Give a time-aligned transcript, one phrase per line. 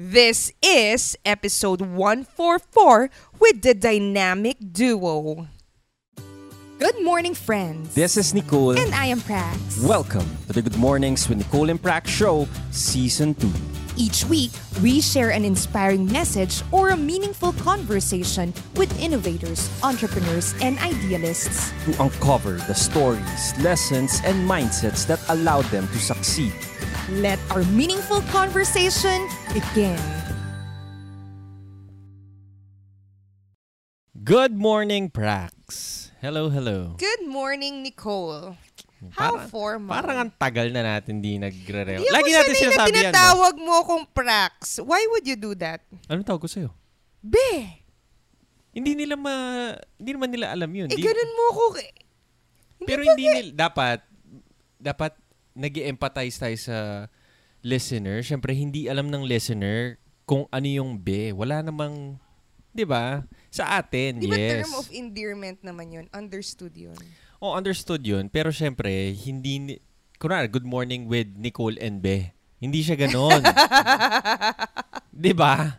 [0.00, 3.10] This is episode 144
[3.40, 5.48] with the dynamic duo.
[6.78, 7.96] Good morning, friends.
[7.96, 8.78] This is Nicole.
[8.78, 9.82] And I am Prax.
[9.82, 13.50] Welcome to the Good Mornings with Nicole and Prax show, Season 2.
[13.98, 20.78] Each week, we share an inspiring message or a meaningful conversation with innovators, entrepreneurs, and
[20.78, 21.74] idealists.
[21.84, 26.54] To uncover the stories, lessons, and mindsets that allow them to succeed.
[27.10, 29.98] Let our meaningful conversation begin.
[34.22, 36.12] Good morning, Prax.
[36.20, 36.94] Hello, hello.
[36.98, 38.56] Good morning, Nicole.
[39.14, 39.94] How Parang- formal.
[39.94, 42.02] Parang ang tagal na natin di nagre-reo.
[42.02, 42.90] Di Lagi natin sanay na sinasabi yan.
[42.90, 42.98] no?
[42.98, 44.52] tinatawag mo akong Prax.
[44.82, 45.86] Why would you do that?
[46.06, 46.70] Anong tawag ko sa'yo?
[47.18, 47.78] Be,
[48.68, 49.34] Hindi nila ma...
[49.96, 50.86] Hindi naman nila alam yun.
[50.86, 51.62] eh Di- ganun mo ako.
[52.84, 53.50] Pero ba hindi nila...
[53.66, 53.98] Dapat,
[54.76, 55.12] dapat
[55.52, 56.76] nag empathize tayo sa
[57.60, 58.22] listener.
[58.22, 61.30] Siyempre, hindi alam ng listener kung ano yung be.
[61.30, 62.18] Wala namang...
[62.70, 63.26] Di ba?
[63.50, 64.62] Sa atin, Di ba yes.
[64.62, 66.06] term of endearment naman yun?
[66.12, 66.94] Understood yun.
[67.38, 68.26] Oh, understood yun.
[68.26, 69.62] Pero syempre, hindi...
[69.62, 69.80] ni-
[70.18, 72.34] Kunwari, good morning with Nicole and Be.
[72.58, 73.38] Hindi siya ganon.
[75.14, 75.78] Di ba?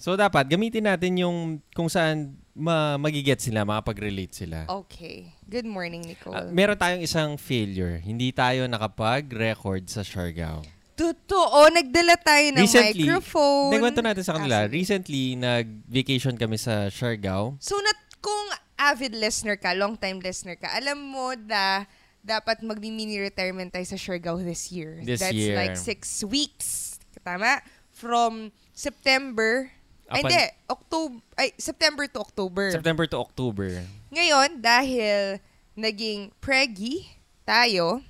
[0.00, 4.64] So, dapat gamitin natin yung kung saan ma magiget sila, makapag-relate sila.
[4.64, 5.28] Okay.
[5.44, 6.32] Good morning, Nicole.
[6.32, 8.00] Ah, meron tayong isang failure.
[8.00, 10.64] Hindi tayo nakapag-record sa Siargao.
[10.96, 13.70] Totoo, nagdala tayo ng microphone.
[13.70, 17.60] nagkwento natin sa kanila, Ah, recently, nag-vacation kami sa Siargao.
[17.60, 18.48] So, nat kung
[18.78, 21.84] avid listener ka, long-time listener ka, alam mo na
[22.22, 25.02] dapat mag-mini retirement tayo sa Siargao this year.
[25.02, 25.58] This That's year.
[25.58, 26.98] like six weeks.
[27.26, 27.60] Tama?
[27.90, 29.68] From September,
[30.08, 30.40] ay hindi,
[30.70, 32.70] October, ay, September to October.
[32.72, 33.82] September to October.
[34.14, 35.42] Ngayon, dahil
[35.76, 37.10] naging preggy
[37.44, 38.00] tayo,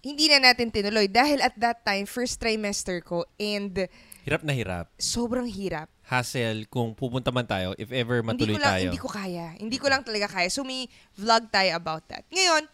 [0.00, 1.10] hindi na natin tinuloy.
[1.10, 3.90] Dahil at that time, first trimester ko and
[4.24, 4.86] Hirap na hirap.
[4.96, 5.90] sobrang hirap.
[6.08, 8.88] Hassle kung pupunta man tayo, if ever matuloy hindi ko lang, tayo.
[8.88, 9.46] Hindi ko kaya.
[9.60, 10.48] Hindi ko lang talaga kaya.
[10.48, 12.24] So, may vlog tayo about that.
[12.32, 12.64] Ngayon,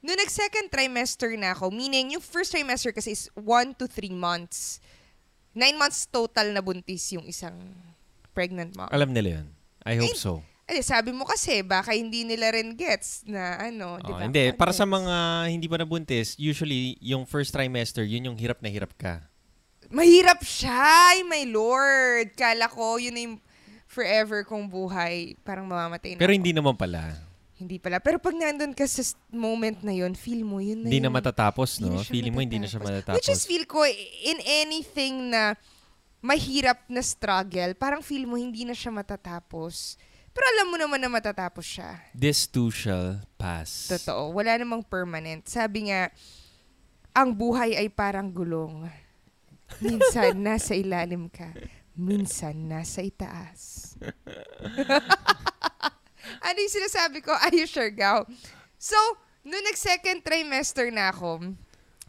[0.00, 4.80] nung nag-second trimester na ako, meaning yung first trimester kasi is 1 to 3 months.
[5.52, 7.52] 9 months total na buntis yung isang
[8.32, 8.88] pregnant mom.
[8.88, 9.46] Alam nila yun.
[9.84, 10.40] I hope Ay, so.
[10.68, 14.24] Eh, sabi mo kasi, baka hindi nila rin gets na ano, di Oh, ba?
[14.28, 18.68] hindi, para sa mga hindi pa nabuntis, usually yung first trimester, yun yung hirap na
[18.68, 19.24] hirap ka.
[19.88, 22.36] Mahirap siya, ay my lord.
[22.36, 23.36] Kala ko, yun na yung
[23.88, 25.32] forever kong buhay.
[25.42, 26.38] Parang mamamatay na Pero ako.
[26.38, 27.16] hindi naman pala.
[27.58, 27.98] Hindi pala.
[27.98, 29.02] Pero pag nandun ka sa
[29.34, 31.98] moment na yun, feel mo yun na Hindi na matatapos, hindi no?
[31.98, 33.16] na siya Feeling mo hindi na siya matatapos.
[33.18, 33.82] Which is feel ko,
[34.22, 35.58] in anything na
[36.22, 39.98] mahirap na struggle, parang feel mo hindi na siya matatapos.
[40.30, 41.98] Pero alam mo naman na matatapos siya.
[42.14, 43.90] This too shall pass.
[43.90, 44.30] Totoo.
[44.38, 45.50] Wala namang permanent.
[45.50, 46.14] Sabi nga,
[47.10, 48.86] ang buhay ay parang gulong.
[49.78, 51.52] Minsan nasa ilalim ka.
[51.98, 53.94] Minsan nasa itaas.
[56.46, 57.34] ano yung sinasabi ko?
[57.34, 58.24] Are you sure, Gaw?
[58.78, 58.96] So,
[59.42, 61.54] nung nag-second trimester na ako,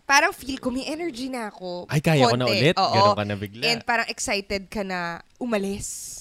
[0.05, 1.89] parang feel ko may energy na ako.
[1.89, 2.57] Ay, kaya ko na Konti.
[2.57, 2.75] ulit?
[2.77, 2.93] Oo.
[2.93, 3.63] Ganon ka na bigla.
[3.65, 6.17] And parang excited ka na umalis.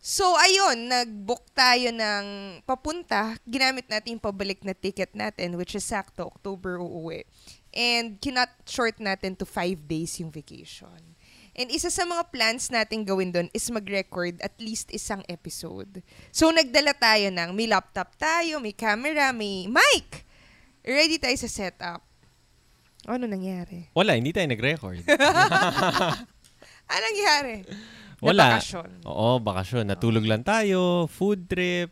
[0.00, 2.24] So, ayun, nag-book tayo ng
[2.64, 3.36] papunta.
[3.44, 7.28] Ginamit natin yung pabalik na ticket natin, which is sakto, October uuwi.
[7.70, 11.14] And kinot short natin to five days yung vacation.
[11.50, 16.00] And isa sa mga plans natin gawin doon is mag-record at least isang episode.
[16.30, 20.24] So, nagdala tayo ng, may laptop tayo, may camera, may mic.
[20.80, 22.00] Ready tayo sa setup.
[23.04, 23.90] Ano nangyari?
[23.92, 25.02] Wala, hindi tayo nag-record.
[26.86, 27.66] Ano nangyari?
[28.20, 28.56] Wala.
[28.56, 28.90] Nabakasyon.
[29.04, 29.84] Oo, bakasyon.
[29.88, 31.90] Natulog lang tayo, food trip.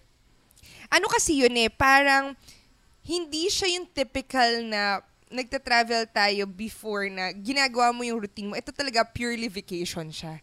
[0.89, 2.33] ano kasi yun eh, parang
[3.05, 8.55] hindi siya yung typical na nagta-travel tayo before na ginagawa mo yung routine mo.
[8.55, 10.41] Ito talaga purely vacation siya.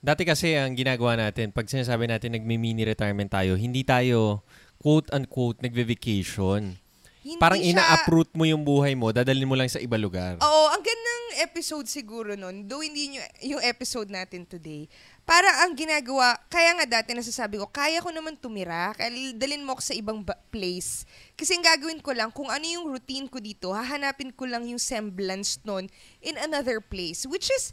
[0.00, 4.40] Dati kasi ang ginagawa natin, pag sinasabi natin nagme-mini retirement tayo, hindi tayo
[4.80, 6.80] quote-unquote nagve-vacation.
[7.20, 10.40] Hindi Parang siya- ina-uproot mo yung buhay mo, dadalhin mo lang sa iba lugar.
[10.40, 14.88] Oo, ang gandang episode siguro nun, though hindi yung episode natin today,
[15.30, 19.78] para ang ginagawa, kaya nga dati nasasabi ko, kaya ko naman tumira, kaya dalin mo
[19.78, 21.06] ako sa ibang ba- place.
[21.38, 24.82] Kasi ang gagawin ko lang, kung ano yung routine ko dito, hahanapin ko lang yung
[24.82, 25.86] semblance nun
[26.18, 27.30] in another place.
[27.30, 27.70] Which is,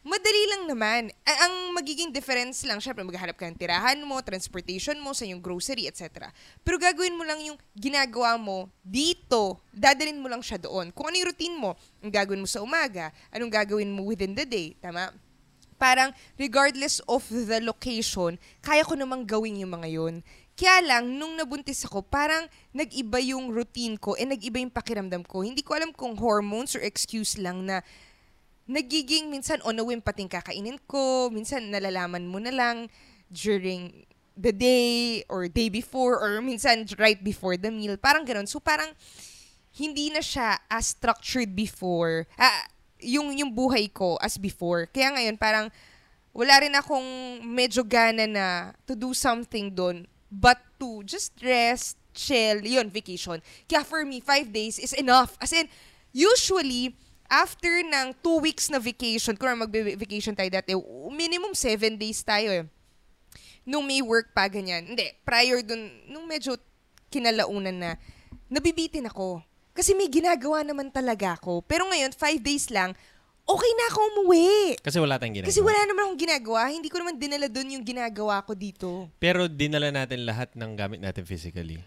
[0.00, 1.12] madali lang naman.
[1.28, 5.44] A- ang magiging difference lang, syempre maghahanap ka ng tirahan mo, transportation mo, sa yung
[5.44, 6.32] grocery, etc.
[6.64, 10.88] Pero gagawin mo lang yung ginagawa mo dito, dadalin mo lang siya doon.
[10.96, 14.48] Kung ano yung routine mo, ang gagawin mo sa umaga, anong gagawin mo within the
[14.48, 15.12] day, tama?
[15.84, 20.24] Parang regardless of the location, kaya ko namang gawin yung mga yun.
[20.56, 25.44] Kaya lang, nung nabuntis ako, parang nag-iba yung routine ko and nag-iba yung pakiramdam ko.
[25.44, 27.84] Hindi ko alam kung hormones or excuse lang na
[28.64, 32.88] nagiging minsan on a whim pating kakainin ko, minsan nalalaman mo na lang
[33.28, 34.08] during
[34.40, 38.00] the day or day before or minsan right before the meal.
[38.00, 38.48] Parang ganun.
[38.48, 38.88] So parang
[39.74, 42.30] hindi na siya as structured before.
[42.38, 42.70] Ah,
[43.04, 44.88] yung yung buhay ko as before.
[44.88, 45.68] Kaya ngayon parang
[46.34, 48.46] wala rin akong medyo gana na
[48.88, 53.38] to do something doon but to just rest, chill, yun, vacation.
[53.70, 55.38] Kaya for me, five days is enough.
[55.38, 55.70] As in,
[56.10, 56.98] usually,
[57.30, 60.74] after ng two weeks na vacation, kung mag-vacation tayo dati,
[61.14, 62.64] minimum seven days tayo eh.
[63.64, 64.92] Nung may work pa, ganyan.
[64.92, 66.58] Hindi, prior dun, nung medyo
[67.08, 67.90] kinalaunan na,
[68.50, 69.40] nabibitin ako.
[69.74, 71.66] Kasi may ginagawa naman talaga ako.
[71.66, 72.94] Pero ngayon, five days lang,
[73.42, 74.78] okay na ako umuwi.
[74.78, 75.50] Kasi wala tayong ginagawa.
[75.50, 76.60] Kasi wala naman akong ginagawa.
[76.70, 79.10] Hindi ko naman dinala doon yung ginagawa ko dito.
[79.18, 81.82] Pero dinala natin lahat ng gamit natin physically.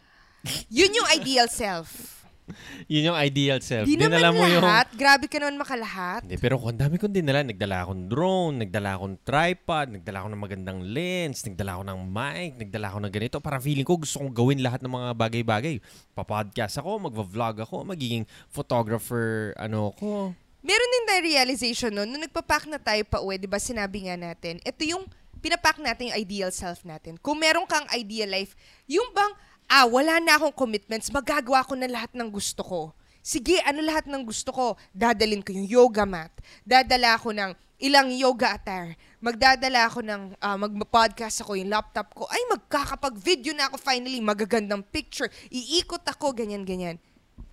[0.68, 2.27] Yun yung ideal self.
[2.92, 3.86] Yun yung ideal self.
[3.86, 4.64] Di dinala naman mo yung...
[4.64, 4.88] lahat.
[4.96, 6.24] Grabe ka naman makalahat.
[6.24, 10.42] Hindi, pero kung dami kong dinala, nagdala akong drone, nagdala akong tripod, nagdala ako ng
[10.42, 13.36] magandang lens, nagdala ako ng mic, nagdala ako ng ganito.
[13.44, 15.76] Parang feeling ko gusto kong gawin lahat ng mga bagay-bagay.
[16.16, 20.32] Papodcast ako, magva-vlog ako, magiging photographer, ano ko.
[20.66, 24.20] Meron din tayo realization no, nung nagpapak na tayo pa uwi, di ba sinabi nga
[24.20, 25.08] natin, ito yung
[25.40, 27.16] pinapak natin yung ideal self natin.
[27.22, 28.58] Kung meron kang ideal life,
[28.90, 29.32] yung bang,
[29.68, 32.82] ah, wala na akong commitments, magagawa ko na lahat ng gusto ko.
[33.20, 34.66] Sige, ano lahat ng gusto ko?
[34.96, 36.32] Dadalin ko yung yoga mat.
[36.64, 37.52] Dadala ako ng
[37.84, 38.96] ilang yoga attire.
[39.20, 42.24] Magdadala ako ng, ah, mag-podcast ako, yung laptop ko.
[42.32, 44.24] Ay, magkakapag-video na ako finally.
[44.24, 45.28] Magagandang picture.
[45.52, 46.96] Iikot ako, ganyan-ganyan.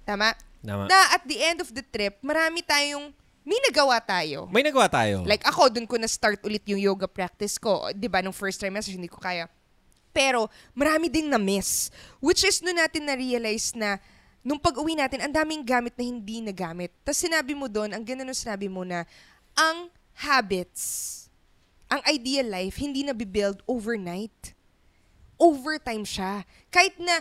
[0.06, 0.32] Tama?
[0.64, 0.86] Tama.
[0.86, 3.10] Na at the end of the trip, marami tayong,
[3.44, 4.48] may nagawa tayo.
[4.48, 5.26] May nagawa tayo.
[5.26, 7.92] Like ako, dun ko na-start ulit yung yoga practice ko.
[7.92, 9.50] Di ba, nung first trimester, hindi ko kaya.
[10.14, 11.90] Pero, marami ding na-miss.
[12.22, 13.98] Which is, nung natin na-realize na,
[14.46, 16.94] nung pag-uwi natin, ang daming gamit na hindi nagamit.
[17.02, 19.02] Tapos sinabi mo doon, ang ganda sinabi mo na,
[19.58, 21.10] ang habits,
[21.90, 24.54] ang ideal life, hindi na build overnight.
[25.34, 26.46] Overtime siya.
[26.70, 27.18] Kahit na,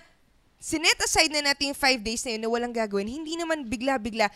[0.62, 4.30] sinet aside na natin yung five days na yun na walang gagawin, hindi naman bigla-bigla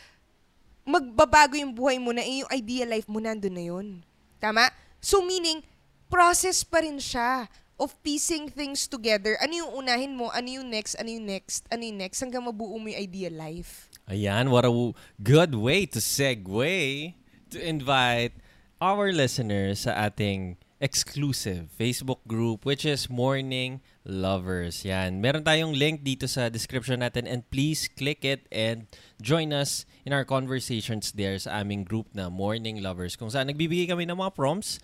[0.87, 3.99] magbabago yung buhay mo na eh, yung ideal life mo nandun na yun.
[4.39, 4.71] Tama?
[5.03, 5.59] So meaning,
[6.07, 9.37] process pa rin siya of piecing things together.
[9.41, 10.33] Ano yung unahin mo?
[10.33, 10.97] Ano yung next?
[10.97, 11.65] Ano yung next?
[11.69, 12.17] Ano yung next?
[12.21, 13.89] Hanggang mabuo mo yung ideal life.
[14.09, 14.73] Ayan, what a
[15.21, 17.13] good way to segue
[17.53, 18.33] to invite
[18.81, 24.85] our listeners sa ating exclusive Facebook group which is Morning Lovers.
[24.85, 25.17] Yan.
[25.17, 28.85] Meron tayong link dito sa description natin and please click it and
[29.17, 33.89] join us in our conversations there sa aming group na Morning Lovers kung saan nagbibigay
[33.89, 34.77] kami ng mga prompts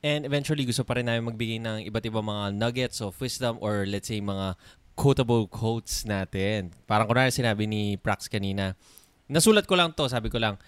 [0.00, 3.84] and eventually gusto pa rin namin magbigay ng iba't ibang mga nuggets of wisdom or
[3.84, 4.56] let's say mga
[4.96, 6.72] quotable quotes natin.
[6.84, 8.76] Parang kunwari sinabi ni Prax kanina,
[9.28, 10.60] nasulat ko lang to, sabi ko lang,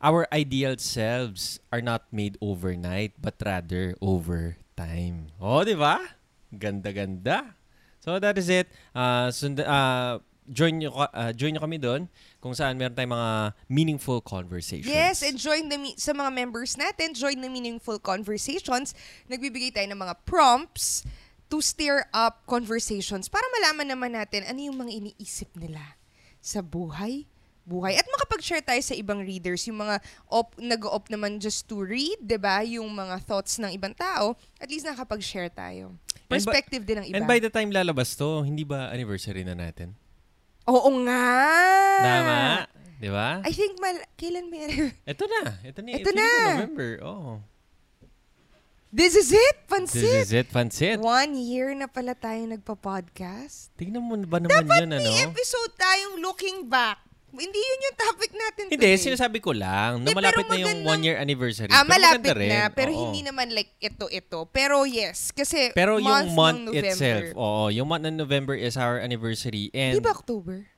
[0.00, 5.32] our ideal selves are not made overnight, but rather over time.
[5.40, 6.00] Oh, di ba?
[6.52, 7.56] Ganda-ganda.
[8.04, 8.68] So that is it.
[8.92, 12.08] Uh, sund- uh, join nyo, uh, join nyo kami doon
[12.44, 13.32] kung saan meron tayong mga
[13.72, 14.92] meaningful conversations.
[14.92, 18.92] Yes, and join the sa mga members natin, join the meaningful conversations.
[19.32, 21.08] Nagbibigay tayo ng mga prompts
[21.48, 25.96] to stir up conversations para malaman naman natin ano yung mga iniisip nila
[26.44, 27.24] sa buhay,
[27.64, 27.96] buhay.
[27.96, 32.36] At makapag-share tayo sa ibang readers, yung mga op, nag-op naman just to read, 'di
[32.36, 32.60] ba?
[32.60, 35.96] Yung mga thoughts ng ibang tao, at least nakapag-share tayo.
[36.28, 37.16] by- Perspective din ng iba.
[37.16, 39.96] And by the time lalabas to, hindi ba anniversary na natin?
[40.64, 41.26] Oo nga!
[42.00, 42.40] Tama.
[42.96, 43.44] Di ba?
[43.44, 44.64] I think, mal- kailan may
[45.04, 45.42] Ito na.
[45.60, 45.90] Ito, na.
[45.92, 46.28] Ito na.
[46.56, 46.90] November.
[47.04, 47.44] Oh.
[48.88, 50.22] This is it, This Pansit!
[50.22, 50.96] is it, Pansit.
[51.02, 53.74] One year na pala tayo nagpa-podcast.
[53.76, 55.34] Tingnan mo ba naman Dapat yun, may ano?
[55.34, 57.02] episode tayong looking back.
[57.34, 58.94] Hindi yun yung topic natin Hindi, today.
[58.96, 61.68] sinasabi ko lang, na Hindi, malapit na yung one-year anniversary.
[61.68, 62.46] Ah, malapit rin.
[62.46, 62.70] na.
[62.70, 63.10] Pero Oo.
[63.10, 64.46] hindi naman like ito-ito.
[64.48, 66.88] Pero yes, kasi Pero month yung month ng November.
[66.94, 69.68] itself, oo, yung month ng November is our anniversary.
[69.74, 70.70] And Di ba October?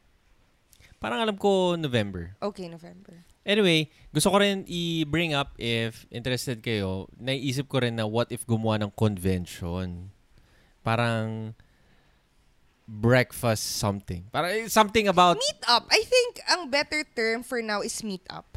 [0.96, 2.34] parang alam ko November.
[2.40, 3.20] Okay, November.
[3.46, 8.42] Anyway, gusto ko rin i-bring up if interested kayo, naiisip ko rin na what if
[8.42, 10.10] gumawa ng convention.
[10.82, 11.52] Parang
[12.86, 14.24] breakfast something.
[14.30, 15.36] Parang eh, something about...
[15.36, 15.84] Meet up.
[15.90, 18.56] I think ang better term for now is meet up.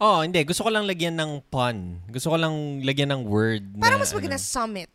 [0.00, 0.42] Oh, hindi.
[0.42, 2.00] Gusto ko lang lagyan ng pun.
[2.08, 3.84] Gusto ko lang lagyan ng word na...
[3.84, 4.92] Para mas maganda ano, summit.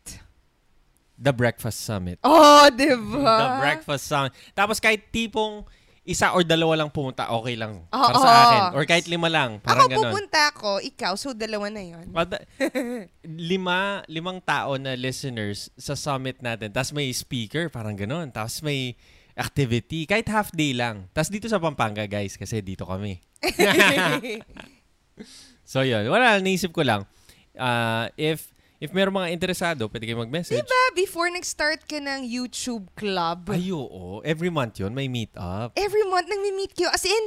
[1.18, 2.18] the Breakfast Summit.
[2.26, 3.36] Oh, di ba?
[3.38, 4.32] The Breakfast Summit.
[4.52, 5.62] Tapos kahit tipong
[6.04, 7.80] isa or dalawa lang pumunta, okay lang.
[7.88, 8.08] Oo.
[8.12, 8.62] para sa akin.
[8.76, 9.56] Or kahit lima lang.
[9.64, 10.12] Parang Ako ganon.
[10.12, 12.06] pupunta ako, ikaw, so dalawa na yon.
[13.50, 16.68] Lima, limang tao na listeners sa summit natin.
[16.68, 18.28] Tapos may speaker, parang ganon.
[18.28, 19.00] Tapos may
[19.32, 20.04] activity.
[20.04, 21.08] Kahit half day lang.
[21.16, 23.18] Tapos dito sa Pampanga, guys, kasi dito kami.
[25.64, 27.08] So yun, wala, naisip ko lang.
[27.56, 30.60] Uh, if if meron mga interesado, pwede kayo mag-message.
[30.60, 34.20] Diba, before nag-start ka ng YouTube club, Ay, oo.
[34.22, 35.72] Every month yun, may meet up.
[35.74, 36.90] every month nang meet kayo.
[36.90, 37.24] As in,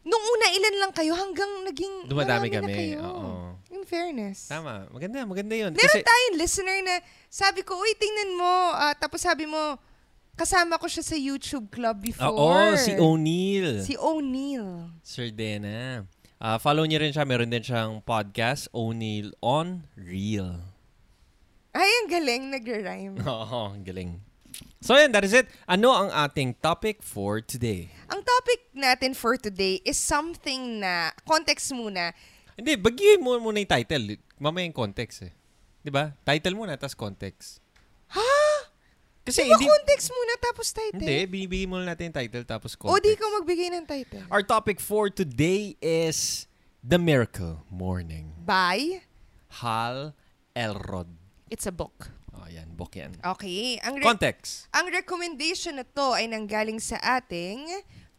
[0.00, 2.98] nung una ilan lang kayo hanggang naging Dumadami marami na kami, kayo.
[3.04, 3.30] oo.
[3.70, 4.48] In fairness.
[4.48, 4.88] Tama.
[4.88, 5.72] Maganda, maganda yun.
[5.72, 6.94] Meron Kasi, tayong listener na
[7.28, 8.54] sabi ko, uy, tingnan mo.
[8.72, 9.76] ah, tapos sabi mo,
[10.36, 12.32] kasama ko siya sa YouTube club before.
[12.32, 13.84] oo, si O'Neil.
[13.84, 14.88] Si O'Neil.
[15.04, 16.08] Sir Dena.
[16.40, 17.28] Ah, follow niyo rin siya.
[17.28, 20.69] Meron din siyang podcast, O'Neil on Real.
[21.70, 23.14] Ay, ang galing, nagra-rhyme.
[23.30, 24.18] Oo, ang galing.
[24.82, 25.46] So yan, that is it.
[25.68, 27.92] Ano ang ating topic for today?
[28.10, 32.10] ang topic natin for today is something na, context muna,
[32.58, 34.18] Hindi, bagyuhin mo muna yung title.
[34.36, 35.32] Mamaya yung context eh.
[35.80, 36.12] Di ba?
[36.26, 37.62] Title muna, tapos context.
[38.12, 38.20] ha?
[39.24, 39.64] Kasi Di ba hindi...
[39.70, 41.00] context muna tapos title?
[41.00, 43.16] Hindi, binibigay muna natin yung title tapos O di context.
[43.16, 44.24] ko magbigay ng title.
[44.28, 46.50] Our topic for today is
[46.82, 48.32] The Miracle Morning.
[48.42, 49.06] By,
[49.62, 50.12] Hal
[50.52, 51.19] Elrod.
[51.50, 52.08] It's a book.
[52.32, 52.72] Oh, yan.
[52.78, 53.18] Book yan.
[53.20, 53.76] Okay.
[53.82, 54.70] Ang, re- Context.
[54.72, 57.66] ang recommendation na to ay nanggaling sa ating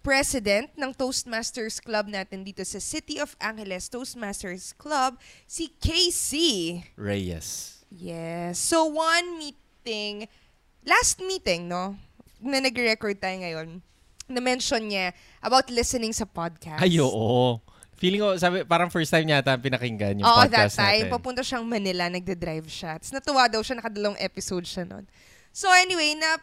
[0.02, 6.82] president ng Toastmasters Club natin dito sa City of Angeles Toastmasters Club, si Casey.
[6.98, 7.82] Reyes.
[7.94, 8.58] Yes.
[8.58, 10.26] So, one meeting,
[10.84, 11.96] last meeting, no?
[12.42, 13.78] Na nag-record tayo ngayon,
[14.26, 16.82] na-mention niya about listening sa podcast.
[16.82, 17.62] Ay, oo.
[18.02, 21.06] Feeling ko, sabi, parang first time yata pinakinggan yung Oo, that podcast time.
[21.06, 21.14] natin.
[21.14, 22.98] Papunta siyang Manila, nagde-drive siya.
[22.98, 25.06] Tapos natuwa daw siya, nakadalawang episode siya nun.
[25.54, 26.42] So anyway, na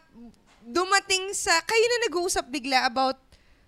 [0.63, 3.19] dumating sa, kayo na nag-uusap bigla about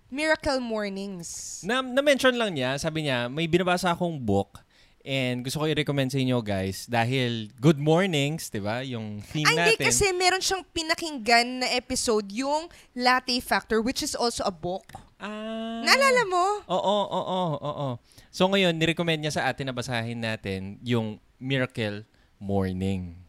[0.08, 1.60] Miracle Mornings.
[1.68, 4.56] Na, na-mention lang niya, sabi niya, may binabasa akong book
[5.02, 8.82] and gusto ko i-recommend sa inyo guys dahil good mornings, di ba?
[8.86, 9.86] Yung theme Ay, hindi natin.
[9.90, 14.86] kasi meron siyang pinakinggan na episode, yung Latte Factor, which is also a book.
[15.22, 15.82] Ah.
[15.86, 16.44] Naalala mo?
[16.66, 17.88] Oo, oo, oo, oo.
[18.30, 22.06] So ngayon, nirecommend niya sa atin na basahin natin yung Miracle
[22.42, 23.22] Morning.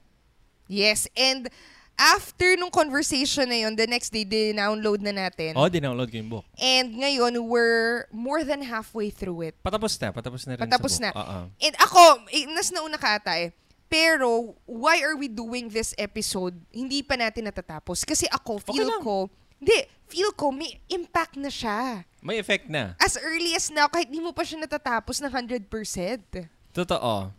[0.72, 1.54] Yes, and
[1.96, 5.54] after nung conversation na yun, the next day, download na natin.
[5.56, 6.46] Oh, dinownload ko yung book.
[6.58, 9.56] And ngayon, we're more than halfway through it.
[9.62, 11.10] Patapos na, patapos na rin Patapos sa na.
[11.14, 11.22] book.
[11.22, 11.40] Oo.
[11.62, 13.54] And ako, eh, nas nauna ka ata eh.
[13.88, 16.58] Pero, why are we doing this episode?
[16.74, 18.02] Hindi pa natin natatapos.
[18.02, 19.02] Kasi ako, Okay feel lang.
[19.06, 19.30] ko,
[19.62, 19.78] hindi,
[20.10, 22.02] feel ko, may impact na siya.
[22.20, 22.98] May effect na.
[22.98, 25.70] As early as now, kahit di mo pa siya natatapos ng 100%.
[26.74, 27.30] Totoo.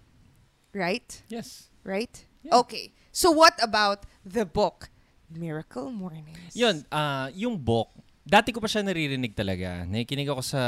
[0.71, 1.07] Right?
[1.27, 1.71] Yes.
[1.83, 2.11] Right?
[2.47, 2.63] Yeah.
[2.63, 2.95] Okay.
[3.15, 4.91] So, what about the book?
[5.31, 6.51] Miracle Mornings.
[6.51, 7.95] Yun, ah, yung book,
[8.27, 9.87] dati ko pa siya naririnig talaga.
[9.87, 10.63] Nakikinig ako sa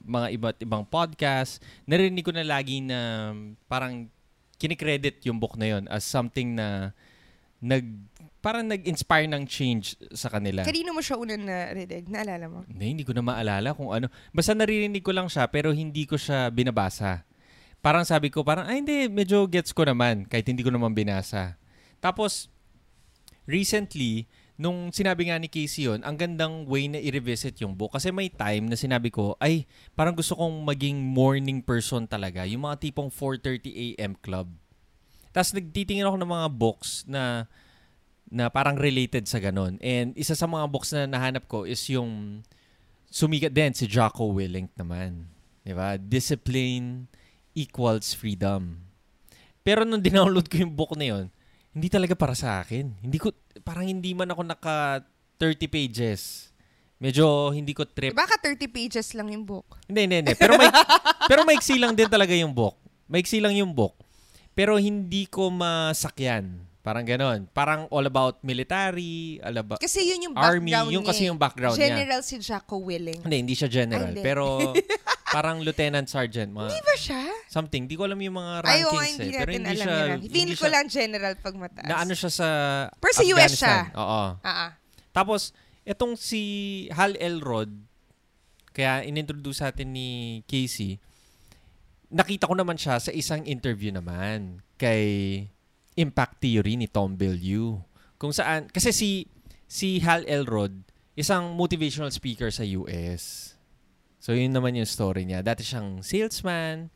[0.00, 1.60] mga iba't ibang podcast.
[1.84, 3.30] Narinig ko na lagi na
[3.68, 4.08] parang
[4.56, 6.96] kinikredit yung book na yun as something na
[7.60, 7.84] nag
[8.40, 10.64] parang nag-inspire ng change sa kanila.
[10.64, 12.08] Kanino mo siya una na rinig?
[12.08, 12.64] Naalala mo?
[12.64, 14.08] Hindi, hindi ko na maalala kung ano.
[14.32, 17.28] Basta naririnig ko lang siya pero hindi ko siya binabasa.
[17.84, 21.59] Parang sabi ko, parang, ay hindi, medyo gets ko naman kahit hindi ko naman binasa.
[22.00, 22.48] Tapos,
[23.44, 24.26] recently,
[24.60, 27.96] nung sinabi nga ni Casey yun, ang gandang way na i-revisit yung book.
[27.96, 29.64] Kasi may time na sinabi ko, ay,
[29.96, 32.44] parang gusto kong maging morning person talaga.
[32.44, 34.12] Yung mga tipong 4.30 a.m.
[34.20, 34.52] club.
[35.32, 37.46] Tapos nagtitingin ako ng mga books na
[38.30, 39.74] na parang related sa ganun.
[39.82, 42.42] And isa sa mga books na nahanap ko is yung
[43.10, 45.26] sumigat din si Jocko Willink naman.
[45.66, 45.98] Di ba?
[45.98, 47.10] Discipline
[47.58, 48.86] equals freedom.
[49.66, 51.26] Pero nung dinownload ko yung book na yun,
[51.70, 53.02] hindi talaga para sa akin.
[53.02, 53.30] Hindi ko,
[53.62, 55.06] parang hindi man ako naka
[55.38, 56.50] 30 pages.
[57.00, 58.12] Medyo hindi ko trip.
[58.12, 59.80] Baka 30 pages lang yung book.
[59.88, 60.34] Hindi, hindi, hindi.
[60.36, 60.68] Pero may
[61.30, 62.76] pero maiksi lang din talaga yung book.
[63.08, 63.96] Maiksi lang yung book.
[64.52, 66.69] Pero hindi ko masakyan.
[66.80, 67.44] Parang ganon.
[67.52, 69.84] Parang all about military, all about...
[69.84, 71.10] Kasi yun yung Army, background yung niya.
[71.12, 71.28] kasi eh.
[71.28, 71.92] yung background niya.
[71.92, 73.20] General si Jacko Willing.
[73.20, 74.08] Hindi, hindi siya general.
[74.08, 74.24] Ay, hindi.
[74.24, 74.44] Pero
[75.36, 76.48] parang lieutenant sergeant.
[76.48, 77.22] Mga, Di ba siya?
[77.52, 77.84] something.
[77.84, 79.36] Di ko alam yung mga Ay, oo, rankings hindi eh.
[79.36, 79.96] Pero natin hindi alam siya...
[80.00, 80.18] yun.
[80.24, 81.88] hindi ko siya- lang general pag mataas.
[81.88, 82.48] Na ano siya sa
[82.96, 83.44] Pero sa US siya.
[83.44, 83.84] Afghanistan.
[84.00, 84.24] Oo.
[84.40, 84.70] Ah, ah.
[85.12, 85.40] Tapos,
[85.84, 86.42] itong si
[86.96, 87.68] Hal Elrod,
[88.72, 90.96] kaya inintroduce sa atin ni Casey,
[92.08, 95.44] nakita ko naman siya sa isang interview naman kay
[96.00, 97.76] Impact Theory ni Tom Bellew.
[98.16, 99.28] Kung saan, kasi si,
[99.68, 100.72] si Hal Elrod,
[101.12, 103.54] isang motivational speaker sa US.
[104.20, 105.44] So, yun naman yung story niya.
[105.44, 106.88] Dati siyang salesman.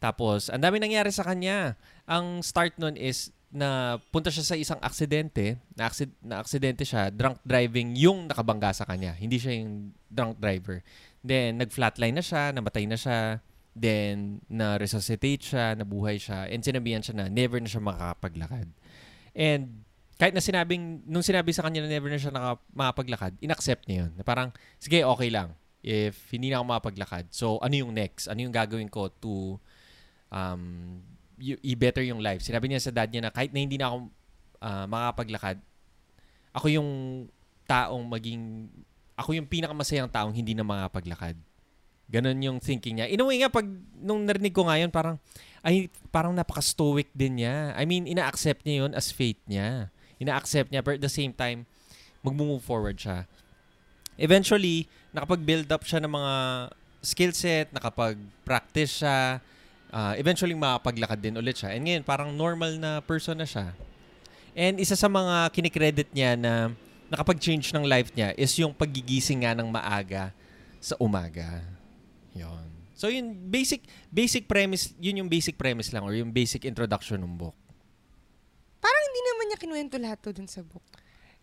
[0.00, 1.76] Tapos, ang dami nangyari sa kanya.
[2.04, 7.08] Ang start nun is na punta siya sa isang aksidente, na, aksid, na aksidente siya,
[7.14, 9.14] drunk driving yung nakabangga sa kanya.
[9.14, 10.82] Hindi siya yung drunk driver.
[11.22, 13.40] Then, nag-flatline na siya, namatay na siya.
[13.74, 16.46] Then, na-resuscitate siya, nabuhay siya.
[16.46, 18.70] And sinabihan siya na never na siya makakapaglakad.
[19.34, 19.82] And
[20.14, 24.06] kahit na sinabing, nung sinabi sa kanya na never na siya naka, makapaglakad, inaccept niya
[24.06, 24.10] yun.
[24.14, 25.58] Na parang, sige, okay lang.
[25.82, 27.24] If hindi na ako makapaglakad.
[27.34, 28.30] So, ano yung next?
[28.30, 29.58] Ano yung gagawin ko to
[30.30, 31.02] um,
[31.42, 32.46] i-better yung life.
[32.46, 33.96] Sinabi niya sa dad niya na kahit na hindi na ako
[34.62, 35.56] ah, makapaglakad,
[36.54, 36.90] ako yung
[37.66, 38.70] taong maging,
[39.18, 41.34] ako yung pinakamasayang taong hindi na makapaglakad.
[42.08, 43.08] Ganon yung thinking niya.
[43.08, 43.64] In a way nga, pag
[43.98, 45.16] nung narinig ko ngayon, parang,
[45.64, 47.72] ay, parang napaka-stoic din niya.
[47.74, 49.88] I mean, ina-accept niya yun as fate niya.
[50.20, 51.64] Ina-accept niya, but at the same time,
[52.20, 53.24] mag-move forward siya.
[54.20, 56.34] Eventually, nakapag-build up siya ng mga
[57.04, 59.42] skill set, nakapag-practice siya,
[59.92, 61.74] ah, eventually makapaglakad din ulit siya.
[61.76, 63.74] And ngayon, parang normal na person na siya.
[64.54, 66.70] And isa sa mga kinikredit niya na
[67.10, 70.30] nakapag-change ng life niya is yung pagigising nga ng maaga
[70.78, 71.73] sa umaga.
[72.34, 72.66] Yon.
[72.94, 77.34] So yun basic basic premise, yun yung basic premise lang or yung basic introduction ng
[77.34, 77.54] book.
[78.78, 80.84] Parang hindi naman niya kinuwento lahat to dun sa book.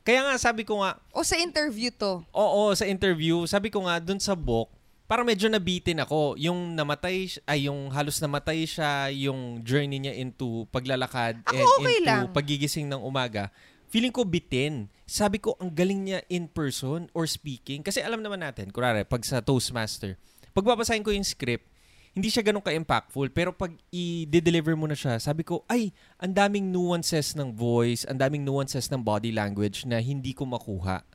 [0.02, 2.26] Kaya nga sabi ko nga, O sa interview to.
[2.34, 4.74] oo, sa interview, sabi ko nga dun sa book,
[5.06, 6.34] parang medyo nabitin ako.
[6.42, 11.96] Yung namatay, ay yung halos namatay siya, yung journey niya into paglalakad Ako and okay
[12.02, 12.22] into lang.
[12.34, 13.54] pagigising ng umaga.
[13.92, 14.88] Feeling ko bitin.
[15.04, 17.84] Sabi ko, ang galing niya in person or speaking.
[17.84, 20.16] Kasi alam naman natin, kurare, pag sa Toastmaster,
[20.52, 21.68] pag babasahin ko yung script,
[22.12, 23.32] hindi siya ganun ka-impactful.
[23.32, 28.20] Pero pag i-deliver mo na siya, sabi ko, ay, ang daming nuances ng voice, ang
[28.20, 31.08] daming nuances ng body language na hindi ko makuha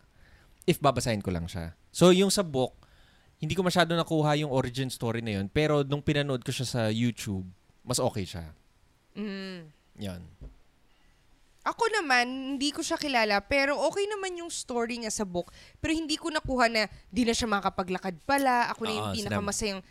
[0.64, 1.76] if babasahin ko lang siya.
[1.93, 2.75] So, yung sa book,
[3.37, 5.47] hindi ko masyado nakuha yung origin story na yun.
[5.52, 7.45] Pero nung pinanood ko siya sa YouTube,
[7.85, 8.45] mas okay siya.
[9.12, 9.69] Mm.
[10.00, 10.25] Yan.
[11.67, 15.51] Ako naman, hindi ko siya kilala, pero okay naman yung story niya sa book.
[15.83, 18.71] Pero hindi ko nakuha na di na siya makapaglakad pala.
[18.71, 19.83] Ako na yung Oo, pinakamasayang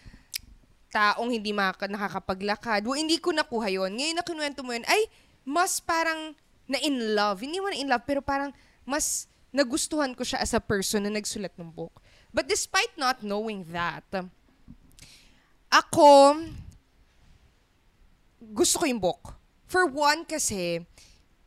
[0.87, 2.87] taong hindi maka- nakakapaglakad.
[2.87, 3.91] Well, hindi ko nakuha yon.
[3.99, 5.11] Ngayon na kinuwento mo yun, ay,
[5.43, 6.31] mas parang
[6.63, 7.43] na in love.
[7.43, 8.55] Hindi mo na in love, pero parang
[8.87, 11.99] mas nagustuhan ko siya as a person na nagsulat ng book.
[12.31, 14.07] But despite not knowing that,
[15.67, 16.39] ako,
[18.39, 19.35] gusto ko yung book.
[19.67, 20.83] For one, kasi,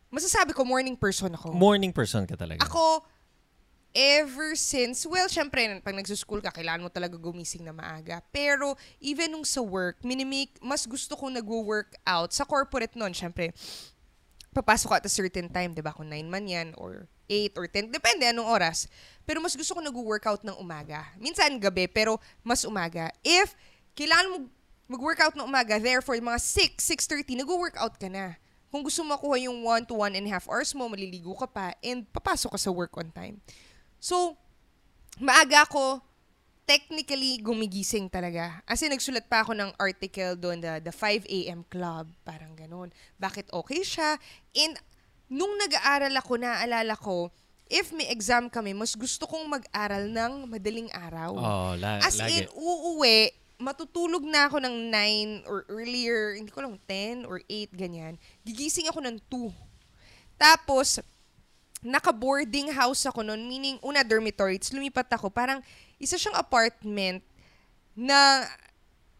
[0.09, 1.53] masasabi ko, morning person ako.
[1.53, 2.65] Morning person ka talaga.
[2.65, 3.05] Ako,
[3.97, 8.21] ever since, well, syempre, pag nagsuschool ka, kailangan mo talaga gumising na maaga.
[8.31, 12.31] Pero, even nung sa work, minimik, mas gusto kong nag-workout.
[12.33, 13.53] Sa corporate nun, syempre,
[14.53, 15.93] papasok ka at a certain time, di ba?
[15.93, 18.89] Kung 9 man yan, or 8 or 10, depende anong oras.
[19.29, 21.13] Pero mas gusto ko nag-workout ng umaga.
[21.21, 23.13] Minsan gabi, pero mas umaga.
[23.21, 23.53] If
[23.93, 24.37] kailangan mo
[24.89, 28.41] mag-workout ng umaga, therefore, mga 6, 6.30, nag-workout ka na.
[28.69, 31.49] Kung gusto mo makuha yung 1 to 1 and a half hours mo, maliligo ka
[31.49, 33.41] pa, and papasok ka sa work on time.
[33.97, 34.37] So,
[35.17, 36.05] maaga ako,
[36.69, 38.61] technically, gumigising talaga.
[38.69, 41.65] As in, nagsulat pa ako ng article doon, the, the 5 a.m.
[41.73, 42.93] club, parang ganun.
[43.17, 44.21] Bakit okay siya?
[44.53, 44.77] And,
[45.33, 47.33] nung nag-aaral ako, naaalala ko,
[47.69, 51.31] if may exam kami, mas gusto kong mag-aral ng madaling araw.
[51.37, 52.45] Oh, la- As lagi.
[52.45, 54.77] in, uuwi, matutulog na ako ng
[55.45, 58.15] 9 or earlier, hindi ko lang, 10 or 8, ganyan.
[58.47, 59.51] Gigising ako ng 2.
[60.39, 61.03] Tapos,
[61.83, 65.59] naka-boarding house ako noon, meaning, una dormitory, Tapos lumipat ako, parang
[65.99, 67.23] isa siyang apartment
[67.99, 68.47] na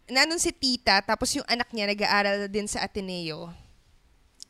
[0.07, 3.51] nanon si tita, tapos yung anak niya nag-aaral din sa Ateneo.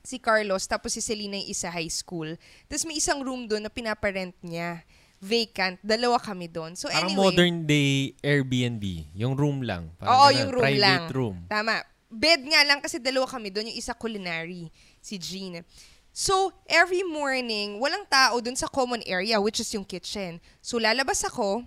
[0.04, 2.36] Si Carlos, tapos si Selena yung isa high school.
[2.68, 4.84] Tapos may isang room doon na pinaparent niya.
[5.18, 5.78] Vacant.
[5.82, 6.78] Dalawa kami doon.
[6.78, 7.18] So Parang anyway.
[7.18, 8.84] modern day Airbnb.
[9.18, 9.90] Yung room lang.
[9.98, 11.02] Parang Oo, ganun, yung room private lang.
[11.10, 11.36] room.
[11.50, 11.74] Tama.
[12.08, 13.68] Bed nga lang kasi dalawa kami doon.
[13.68, 14.70] Yung isa culinary,
[15.02, 15.60] si Jean.
[16.08, 20.42] So, every morning, walang tao doon sa common area, which is yung kitchen.
[20.58, 21.62] So, lalabas ako,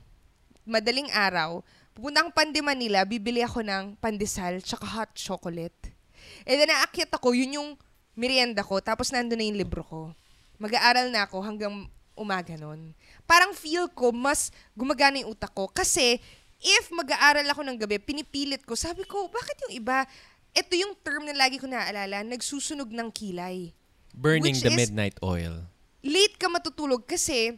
[0.68, 1.64] madaling araw,
[1.96, 5.96] pupunta akong Pande Manila, bibili ako ng pandesal tsaka hot chocolate.
[6.44, 7.70] And then, naakyat ako, yun yung
[8.12, 10.12] merienda ko, tapos nandun na yung libro ko.
[10.60, 12.92] Mag-aaral na ako hanggang umaga nun.
[13.32, 15.72] Parang feel ko, mas gumagana yung utak ko.
[15.72, 16.20] Kasi,
[16.60, 20.04] if mag-aaral ako ng gabi, pinipilit ko, sabi ko, bakit yung iba,
[20.52, 23.72] ito yung term na lagi ko naaalala, nagsusunog ng kilay.
[24.12, 25.64] Burning the is- midnight oil.
[26.04, 27.56] Late ka matutulog kasi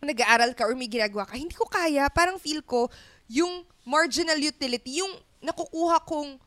[0.00, 2.08] nag-aaral ka or may ginagawa ka, hindi ko kaya.
[2.08, 2.88] Parang feel ko,
[3.28, 5.12] yung marginal utility, yung
[5.44, 6.40] nakukuha kong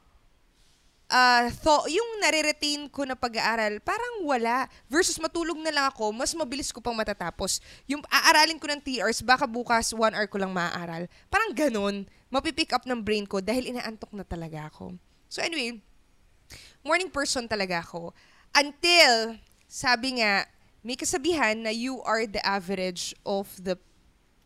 [1.14, 4.66] ah tho- yung nare-retain ko na pag-aaral, parang wala.
[4.88, 7.62] Versus matulog na lang ako, mas mabilis ko pang matatapos.
[7.86, 11.06] Yung aaralin ko ng 3 hours, baka bukas 1 hour ko lang maaaral.
[11.30, 11.96] Parang ganun.
[12.28, 14.98] Mapipick up ng brain ko dahil inaantok na talaga ako.
[15.30, 15.78] So anyway,
[16.82, 18.10] morning person talaga ako.
[18.52, 20.50] Until, sabi nga,
[20.82, 23.78] may kasabihan na you are the average of the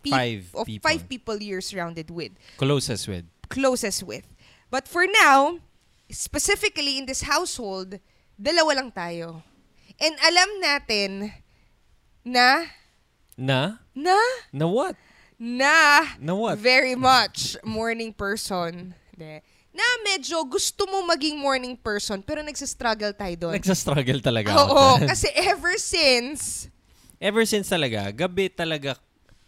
[0.02, 0.84] peop- Five of people.
[0.84, 3.24] five people you're surrounded with Closest with.
[3.48, 4.28] closest with.
[4.68, 5.64] But for now,
[6.10, 8.00] specifically in this household,
[8.34, 9.42] dalawa lang tayo.
[9.98, 11.12] And alam natin
[12.22, 12.68] na,
[13.38, 13.78] Na?
[13.94, 14.18] na,
[14.50, 14.98] Na what?
[15.38, 16.58] na, Na what?
[16.58, 18.94] very much morning person.
[19.14, 19.42] Hindi.
[19.78, 23.54] na medyo gusto mo maging morning person pero nagsistruggle tayo doon.
[23.54, 24.74] Nagsa-struggle talaga ako.
[24.74, 26.66] Oo, kasi ever since,
[27.18, 28.94] Ever since talaga, gabi talaga,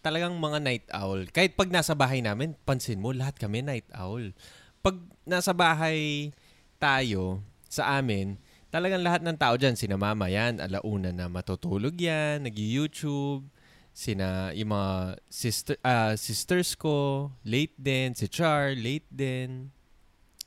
[0.02, 1.22] talagang mga night owl.
[1.30, 4.34] Kahit pag nasa bahay namin, pansin mo, lahat kami night owl.
[4.82, 6.30] Pag nasa bahay
[6.80, 8.40] tayo, sa amin,
[8.72, 13.46] talagang lahat ng tao dyan, sina mama yan, alauna na matutulog yan, nag-YouTube,
[13.92, 19.70] sina yung mga sister, ah, sisters ko, late din, si Char, late din.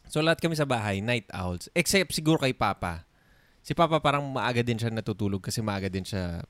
[0.09, 1.69] So lahat kami sa bahay, night owls.
[1.77, 3.05] Except siguro kay Papa.
[3.63, 6.43] Si Papa parang maaga din siya natutulog kasi maaga din siya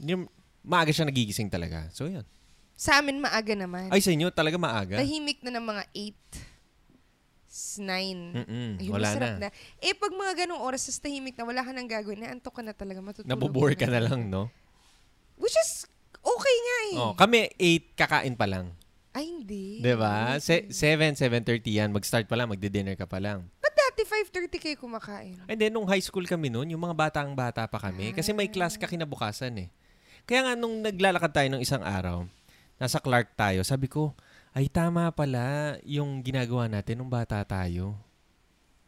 [0.00, 0.28] yung
[0.66, 1.88] maaga siya nagigising talaga.
[1.94, 2.26] So, yun.
[2.76, 3.88] sa amin maaga naman.
[3.88, 5.00] Ay, sa inyo, talaga maaga?
[5.00, 6.55] Tahimik na ng mga 8,
[7.80, 8.36] 9.
[8.36, 9.48] Mm-mm, Ayun, wala masarap na.
[9.80, 12.76] Eh, pag mga ganong oras, tas tahimik na, wala ka nang gagawin, naantok ka na
[12.76, 14.52] talaga, matutulog Nabobore ka na lang, no?
[15.36, 15.88] Which is,
[16.20, 16.96] okay nga eh.
[17.00, 18.72] Oh, kami, 8 kakain pa lang.
[19.16, 19.80] Ay, hindi.
[19.80, 20.36] 'Di ba?
[20.36, 21.88] Se- 7, 7.30 yan.
[21.88, 23.48] Mag-start pa lang, magdi-dinner ka pa lang.
[23.64, 25.40] Ba't dati 5.30 kayo kumakain?
[25.48, 28.12] And then, nung high school kami noon, yung mga batang bata pa kami.
[28.12, 29.68] Kasi may class ka kinabukasan eh.
[30.28, 32.28] Kaya nga, nung naglalakad tayo ng isang araw,
[32.76, 34.12] nasa Clark tayo, sabi ko,
[34.56, 37.92] ay tama pala yung ginagawa natin nung bata tayo.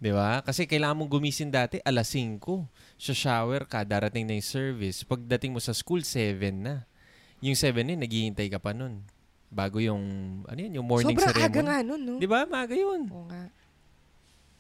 [0.01, 0.41] 'Di ba?
[0.41, 2.41] Kasi kailangan mong gumising dati alas 5.
[2.97, 5.05] Sa shower ka, darating na yung service.
[5.05, 6.89] Pagdating mo sa school, 7 na.
[7.45, 9.05] Yung 7 na, naghihintay ka pa nun.
[9.53, 10.03] Bago yung,
[10.45, 11.47] ano yun, yung morning Sobrang ceremony.
[11.47, 12.15] aga nga nun, no?
[12.19, 12.43] Di ba?
[12.49, 13.07] Maaga yun.
[13.09, 13.45] Oo nga.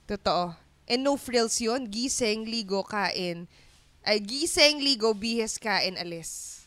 [0.06, 0.54] Totoo.
[0.88, 1.84] And no frills yun.
[1.90, 3.44] Gising, ligo, kain.
[4.00, 6.57] Ay, gising, ligo, bihes, kain, alis.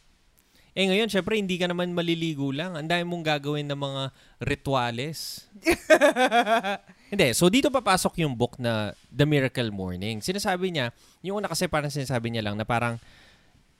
[0.71, 2.79] Eh ngayon, syempre, hindi ka naman maliligo lang.
[2.79, 4.03] Ang dami mong gagawin ng mga
[4.39, 5.43] rituales.
[7.11, 7.27] hindi.
[7.35, 10.23] So, dito papasok yung book na The Miracle Morning.
[10.23, 12.95] Sinasabi niya, yung una kasi parang sinasabi niya lang na parang,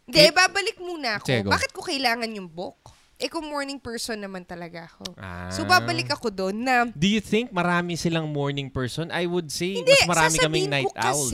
[0.04, 1.28] Hindi, babalik muna ako.
[1.32, 1.48] Sige.
[1.48, 2.92] Bakit ko kailangan yung book?
[3.22, 5.16] Eh, kung morning person naman talaga ako.
[5.16, 9.08] ah, So, babalik ako doon na, Do you think marami silang morning person?
[9.16, 11.32] I would say, hindi, mas marami kaming night owls.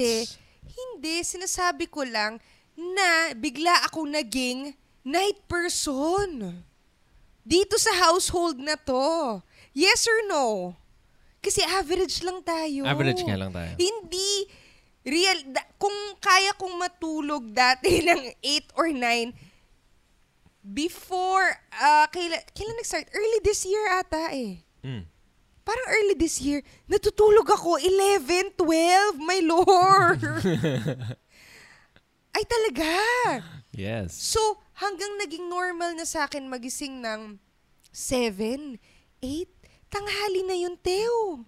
[0.68, 2.38] hindi, sinasabi ko lang
[2.78, 6.60] na bigla ako naging night person.
[7.48, 9.40] Dito sa household na to.
[9.72, 10.76] Yes or no?
[11.40, 12.84] Kasi average lang tayo.
[12.84, 13.72] Average nga lang tayo.
[13.80, 14.52] Hindi
[15.08, 19.32] real da- kung kaya kong matulog dati ng 8 or 9
[20.68, 23.08] before uh, kailan, kailan nag-start?
[23.16, 24.60] Early this year ata eh.
[24.84, 25.08] Mm.
[25.64, 30.20] Parang early this year, natutulog ako 11, 12, my lord.
[32.36, 32.92] Ay talaga.
[33.76, 34.16] Yes.
[34.16, 34.40] So,
[34.78, 37.42] hanggang naging normal na sa akin magising ng
[37.90, 38.78] 7,
[39.20, 39.50] 8,
[39.90, 41.44] tanghali na yun, Teo.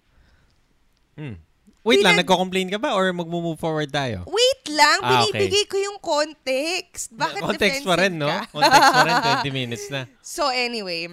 [1.14, 1.38] Mm.
[1.80, 4.28] Wait lang, Pinag- nagko-complain ka ba or mag-move forward tayo?
[4.28, 5.32] Wait lang, Ah, okay.
[5.32, 7.08] binibigay ko yung context.
[7.14, 8.28] Bakit Context pa rin, no?
[8.52, 9.16] Context pa rin,
[9.48, 10.04] 20 minutes na.
[10.20, 11.08] So anyway,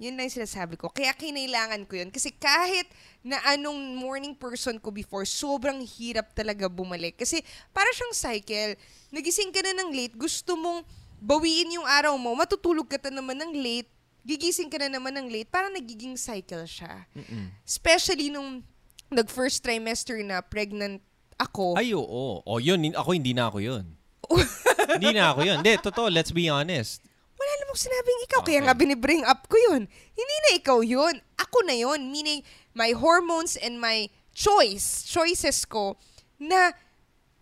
[0.00, 0.88] yun lang yung sinasabi ko.
[0.88, 2.08] Kaya kinailangan ko yun.
[2.08, 2.88] Kasi kahit
[3.20, 7.20] na anong morning person ko before, sobrang hirap talaga bumalik.
[7.20, 8.72] Kasi para siyang cycle.
[9.12, 10.88] Nagising ka na ng late, gusto mong
[11.22, 13.86] bawiin yung araw mo, matutulog ka na naman ng late,
[14.22, 17.06] gigising ka na naman ng late, parang nagiging cycle siya.
[17.14, 17.54] Mm-mm.
[17.62, 18.66] Especially nung
[19.06, 20.98] nag-first trimester na pregnant
[21.38, 21.74] ako.
[21.74, 22.42] Ay, oo.
[22.42, 22.82] O, yun.
[22.82, 23.84] hin- Ako, hindi na ako yun.
[24.98, 25.56] hindi na ako yun.
[25.58, 26.06] Hindi, totoo.
[26.08, 27.02] Let's be honest.
[27.34, 28.40] Wala namang sinabing ikaw.
[28.40, 28.66] Kaya Okay.
[28.66, 29.84] nga binibring up ko yun.
[30.14, 31.18] Hindi na ikaw yun.
[31.34, 32.08] Ako na yun.
[32.08, 35.98] Meaning, my hormones and my choice, choices ko,
[36.38, 36.72] na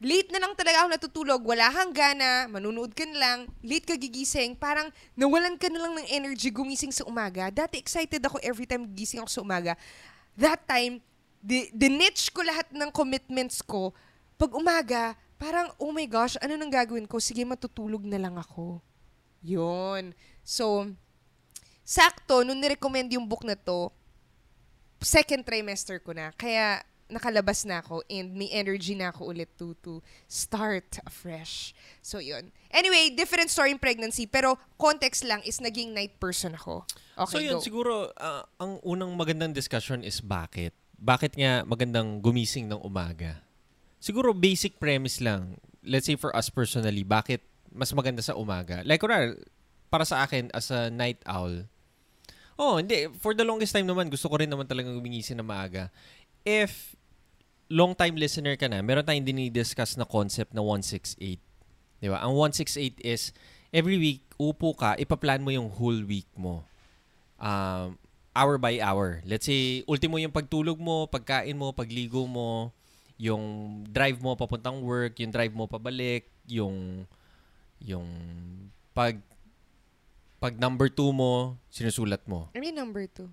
[0.00, 4.00] late na lang talaga ako natutulog, wala kang gana, manunood ka na lang, late ka
[4.00, 7.52] gigising, parang nawalan ka na lang ng energy gumising sa umaga.
[7.52, 9.76] Dati excited ako every time gising ako sa umaga.
[10.40, 11.04] That time,
[11.44, 13.92] di, dinitch ko lahat ng commitments ko.
[14.40, 17.20] Pag umaga, parang, oh my gosh, ano nang gagawin ko?
[17.20, 18.80] Sige, matutulog na lang ako.
[19.44, 20.16] Yun.
[20.40, 20.88] So,
[21.84, 23.92] sakto, nung nirecommend yung book na to,
[25.04, 26.32] second trimester ko na.
[26.40, 29.98] Kaya, nakalabas na ako and may energy na ako ulit to, to
[30.30, 31.74] start afresh.
[32.00, 32.54] So, yun.
[32.70, 36.86] Anyway, different story in pregnancy, pero context lang is naging night person ako.
[37.18, 37.62] Okay, so yun, go.
[37.62, 40.72] siguro, ah, ang unang magandang discussion is bakit.
[40.96, 43.42] Bakit nga magandang gumising ng umaga?
[44.00, 45.60] Siguro basic premise lang.
[45.84, 48.80] Let's say for us personally, bakit mas maganda sa umaga?
[48.86, 49.36] Like, kunwari,
[49.90, 51.66] para sa akin as a night owl,
[52.60, 53.08] oh, hindi.
[53.18, 55.88] For the longest time naman, gusto ko rin naman talagang gumingising na maaga.
[56.44, 56.89] If
[57.70, 61.38] long time listener ka na, meron tayong dinidiscuss na concept na 168.
[62.02, 62.18] Di ba?
[62.20, 63.30] Ang 168 is,
[63.70, 66.66] every week, upo ka, ipaplan mo yung whole week mo
[67.40, 67.96] um,
[68.36, 69.24] hour by hour.
[69.24, 72.70] Let's say, ultimo yung pagtulog mo, pagkain mo, pagligo mo,
[73.16, 73.42] yung
[73.88, 77.04] drive mo papuntang work, yung drive mo pabalik, yung
[77.80, 78.06] yung
[78.92, 79.16] pag
[80.40, 82.48] pag number two mo, sinusulat mo.
[82.56, 83.28] Ano yung number two?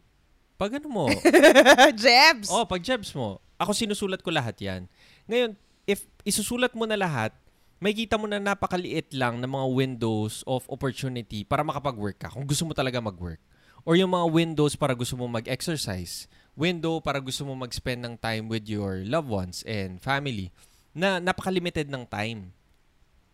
[0.58, 1.06] Pag ano mo,
[2.04, 2.50] Jebs!
[2.50, 4.86] oh, pag jebs mo, ako sinusulat ko lahat yan.
[5.26, 5.58] Ngayon,
[5.90, 7.34] if isusulat mo na lahat,
[7.78, 12.46] may kita mo na napakaliit lang ng mga windows of opportunity para makapag-work ka kung
[12.46, 13.42] gusto mo talaga mag-work.
[13.88, 16.28] Or yung mga windows para gusto mo mag-exercise.
[16.58, 20.50] Window para gusto mo mag-spend ng time with your loved ones and family.
[20.92, 22.52] Na napaka-limited ng time.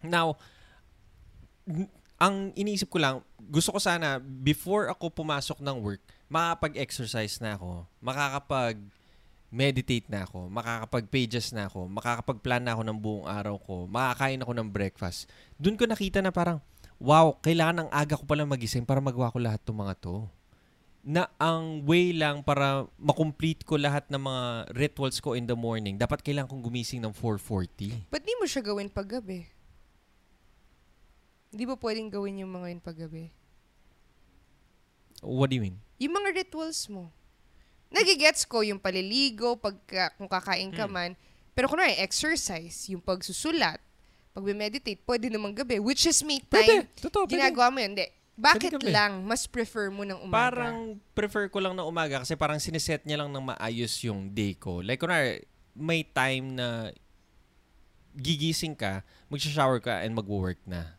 [0.04, 0.36] Now,
[2.20, 7.88] ang iniisip ko lang, gusto ko sana, before ako pumasok ng work, makakapag-exercise na ako,
[8.04, 8.78] makakapag
[9.54, 14.52] meditate na ako, makakapag-pages na ako, makakapag-plan na ako ng buong araw ko, makakain ako
[14.58, 15.30] ng breakfast.
[15.62, 16.58] Doon ko nakita na parang,
[16.98, 20.26] wow, kailangan ng aga ko pala magising para magawa ko lahat ng mga to.
[21.06, 26.02] Na ang way lang para makomplete ko lahat ng mga rituals ko in the morning,
[26.02, 28.10] dapat kailangan kong gumising ng 4.40.
[28.10, 29.46] Ba't di mo siya gawin paggabi?
[31.54, 33.30] Di ba pwedeng gawin yung mga yun paggabi?
[35.22, 35.78] What do you mean?
[36.02, 37.14] Yung mga rituals mo.
[37.94, 40.94] Nagigets ko yung paliligo, pagka, kung kakain ka Hmm.
[40.94, 41.12] man.
[41.54, 43.78] Pero kung exercise, yung pagsusulat,
[44.34, 45.78] pag-meditate, pwede naman gabi.
[45.78, 46.90] Which is me time.
[46.98, 47.94] Totoo, Ginagawa mo yun.
[47.94, 48.10] Hindi.
[48.34, 50.34] Bakit Pwede lang mas prefer mo ng umaga?
[50.58, 54.58] Parang prefer ko lang na umaga kasi parang sineset niya lang ng maayos yung day
[54.58, 54.82] ko.
[54.82, 55.46] Like, kunwari,
[55.78, 56.90] may time na
[58.18, 60.98] gigising ka, magsha-shower ka, and magwo-work na.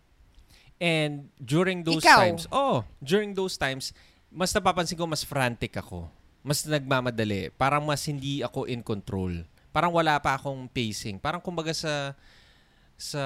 [0.78, 2.18] And during those Ikaw?
[2.22, 3.90] times, oh, during those times,
[4.30, 6.06] mas napapansin ko mas frantic ako.
[6.44, 7.48] Mas nagmamadali.
[7.56, 9.48] Parang mas hindi ako in control.
[9.72, 11.16] Parang wala pa akong pacing.
[11.16, 12.12] Parang kumbaga sa
[12.94, 13.24] sa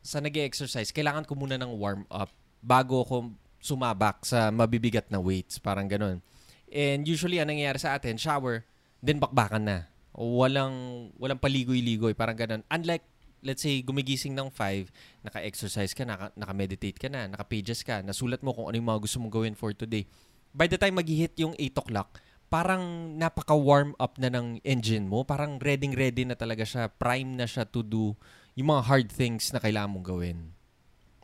[0.00, 5.60] sa nag-exercise, kailangan ko muna ng warm up bago ako sumabak sa mabibigat na weights.
[5.60, 6.24] Parang ganun.
[6.70, 8.64] And usually, ang nangyayari sa atin, shower,
[9.02, 9.78] then bakbakan na.
[10.14, 12.14] Walang, walang paligoy-ligoy.
[12.14, 12.62] Parang ganun.
[12.70, 13.04] Unlike,
[13.42, 14.88] let's say, gumigising ng 5,
[15.26, 19.18] naka-exercise ka, naka, naka-meditate ka na, naka-pages ka, nasulat mo kung ano yung mga gusto
[19.18, 20.06] mong gawin for today.
[20.50, 22.18] By the time mag-hit yung 8 o'clock,
[22.50, 25.22] parang napaka-warm up na ng engine mo.
[25.22, 26.90] Parang ready-ready na talaga siya.
[26.90, 28.18] Prime na siya to do
[28.58, 30.38] yung mga hard things na kailangan mong gawin.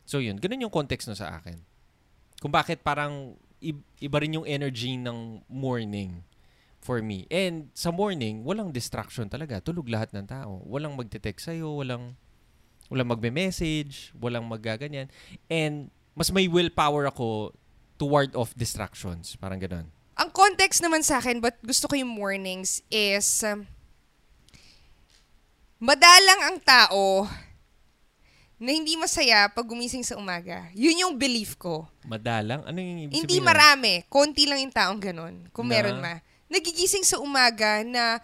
[0.07, 1.59] So yun, ganun yung context no sa akin.
[2.39, 3.35] Kung bakit parang
[3.99, 6.23] iba rin yung energy ng morning
[6.79, 7.27] for me.
[7.27, 9.59] And sa morning, walang distraction talaga.
[9.59, 10.63] Tulog lahat ng tao.
[10.63, 12.15] Walang magte-text sa'yo, walang,
[12.87, 15.11] walang magme-message, walang magaganyan.
[15.51, 17.51] And mas may willpower ako
[17.99, 19.37] to ward off distractions.
[19.37, 19.89] Parang ganun.
[20.17, 23.69] Ang context naman sa akin, but gusto ko yung mornings is, um,
[25.77, 27.29] madalang ang tao
[28.57, 30.73] na hindi masaya pag gumising sa umaga.
[30.73, 31.85] Yun yung belief ko.
[32.09, 32.65] Madalang?
[32.65, 34.01] Ano yung ibig Hindi marami.
[34.09, 35.35] Konti lang yung taong ganun.
[35.53, 35.77] Kung Na?
[35.77, 36.25] meron ma.
[36.49, 38.17] Nagigising sa umaga na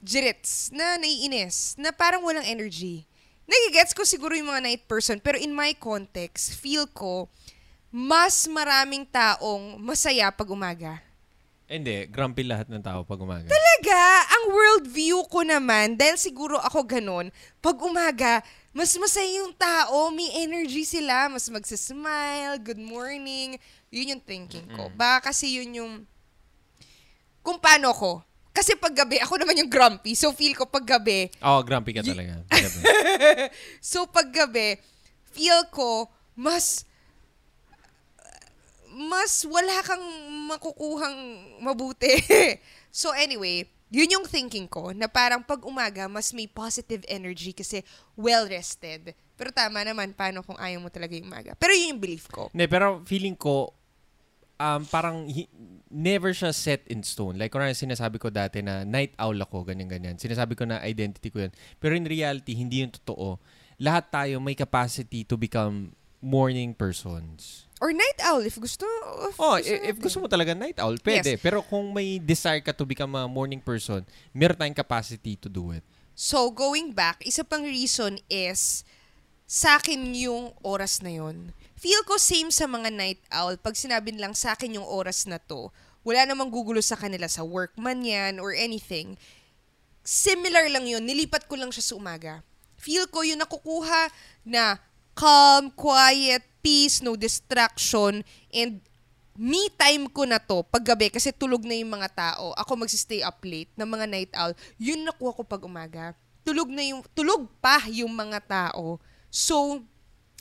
[0.00, 3.04] jirits, na naiinis, na parang walang energy.
[3.44, 7.28] Nagigets ko siguro yung mga night person, pero in my context, feel ko,
[7.94, 10.98] mas maraming taong masaya pag umaga.
[11.70, 13.46] Hindi, grumpy lahat ng tao pag umaga.
[13.46, 14.02] Talaga,
[14.34, 17.30] ang worldview ko naman, dahil siguro ako ganun,
[17.62, 18.42] pag umaga,
[18.74, 23.54] mas masaya yung tao, may energy sila, mas magsasmile, good morning.
[23.94, 24.90] Yun yung thinking ko.
[24.98, 25.92] Baka kasi yun yung,
[27.46, 28.26] kung paano ko.
[28.50, 30.18] Kasi pag gabi, ako naman yung grumpy.
[30.18, 32.42] So feel ko pag gabi, Oo, oh, grumpy ka talaga.
[32.50, 32.78] Gabi.
[33.78, 34.82] so pag gabi,
[35.30, 36.82] feel ko, mas,
[39.24, 40.04] mas wala kang
[40.52, 41.16] makukuhang
[41.64, 42.12] mabuti.
[42.92, 47.80] so anyway, yun yung thinking ko, na parang pag umaga, mas may positive energy kasi
[48.20, 49.16] well-rested.
[49.32, 51.56] Pero tama naman, paano kung ayaw mo talaga yung umaga.
[51.56, 52.52] Pero yun yung belief ko.
[52.52, 53.72] Hindi, pero feeling ko,
[54.60, 55.48] um, parang hi-
[55.88, 57.40] never siya set in stone.
[57.40, 60.20] Like, kung sinasabi ko dati na night owl ako, ganyan-ganyan.
[60.20, 61.52] Sinasabi ko na identity ko yan.
[61.80, 63.40] Pero in reality, hindi yun totoo.
[63.80, 67.68] Lahat tayo may capacity to become morning persons.
[67.82, 68.86] Or night owl, if gusto.
[69.26, 71.34] If Oh, gusto if gusto mo talaga night owl, pwede.
[71.42, 75.74] Pero kung may desire ka to become a morning person, meron tayong capacity to do
[75.74, 75.82] it.
[76.14, 78.86] So, going back, isa pang reason is,
[79.44, 81.50] sa akin yung oras na yon.
[81.74, 83.58] Feel ko same sa mga night owl.
[83.58, 85.74] Pag sinabi lang sa akin yung oras na to,
[86.06, 89.18] wala namang gugulo sa kanila sa work man yan or anything.
[90.06, 91.02] Similar lang yun.
[91.02, 92.46] Nilipat ko lang siya sa umaga.
[92.78, 94.12] Feel ko yung nakukuha
[94.46, 94.78] na
[95.16, 98.80] calm, quiet, peace, no distraction, and
[99.36, 102.54] me time ko na to pag gabi kasi tulog na yung mga tao.
[102.56, 104.54] Ako magsistay up late ng mga night owl.
[104.78, 106.16] Yun nakuha ko pag umaga.
[106.46, 109.02] Tulog na yung tulog pa yung mga tao.
[109.28, 109.82] So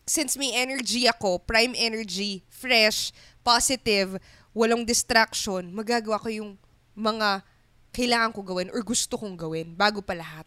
[0.05, 3.09] since may energy ako, prime energy, fresh,
[3.41, 4.21] positive,
[4.53, 6.51] walang distraction, magagawa ko yung
[6.93, 7.41] mga
[7.93, 10.45] kailangan ko gawin or gusto kong gawin bago pa lahat.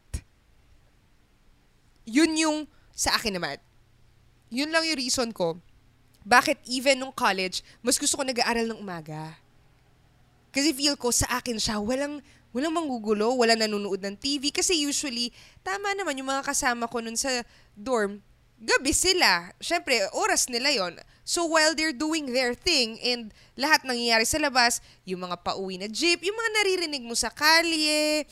[2.06, 2.58] Yun yung
[2.94, 3.58] sa akin naman.
[4.54, 5.58] Yun lang yung reason ko
[6.26, 9.38] bakit even nung college, mas gusto ko nag-aaral ng umaga.
[10.50, 12.18] Kasi feel ko sa akin siya, walang,
[12.50, 14.50] walang manggugulo, walang nanonood ng TV.
[14.50, 15.30] Kasi usually,
[15.62, 17.30] tama naman yung mga kasama ko nun sa
[17.78, 18.18] dorm,
[18.58, 19.54] gabi sila.
[19.62, 20.98] Siyempre, oras nila yon.
[21.22, 25.86] So while they're doing their thing and lahat nangyayari sa labas, yung mga pauwi na
[25.86, 28.26] jeep, yung mga naririnig mo sa kalye,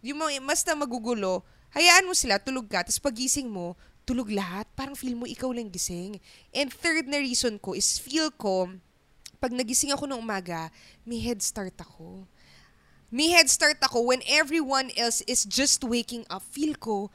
[0.00, 4.96] yung mga mas magugulo, hayaan mo sila, tulog ka, tapos pagising mo, tulog lahat, parang
[4.96, 6.20] feel mo ikaw lang gising.
[6.52, 8.68] And third na reason ko is feel ko,
[9.40, 10.72] pag nagising ako ng umaga,
[11.04, 12.24] may head start ako.
[13.12, 16.44] May head start ako when everyone else is just waking up.
[16.52, 17.12] Feel ko,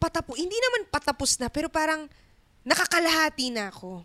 [0.00, 2.08] patapos, hindi naman patapos na, pero parang
[2.64, 4.04] nakakalahati na ako.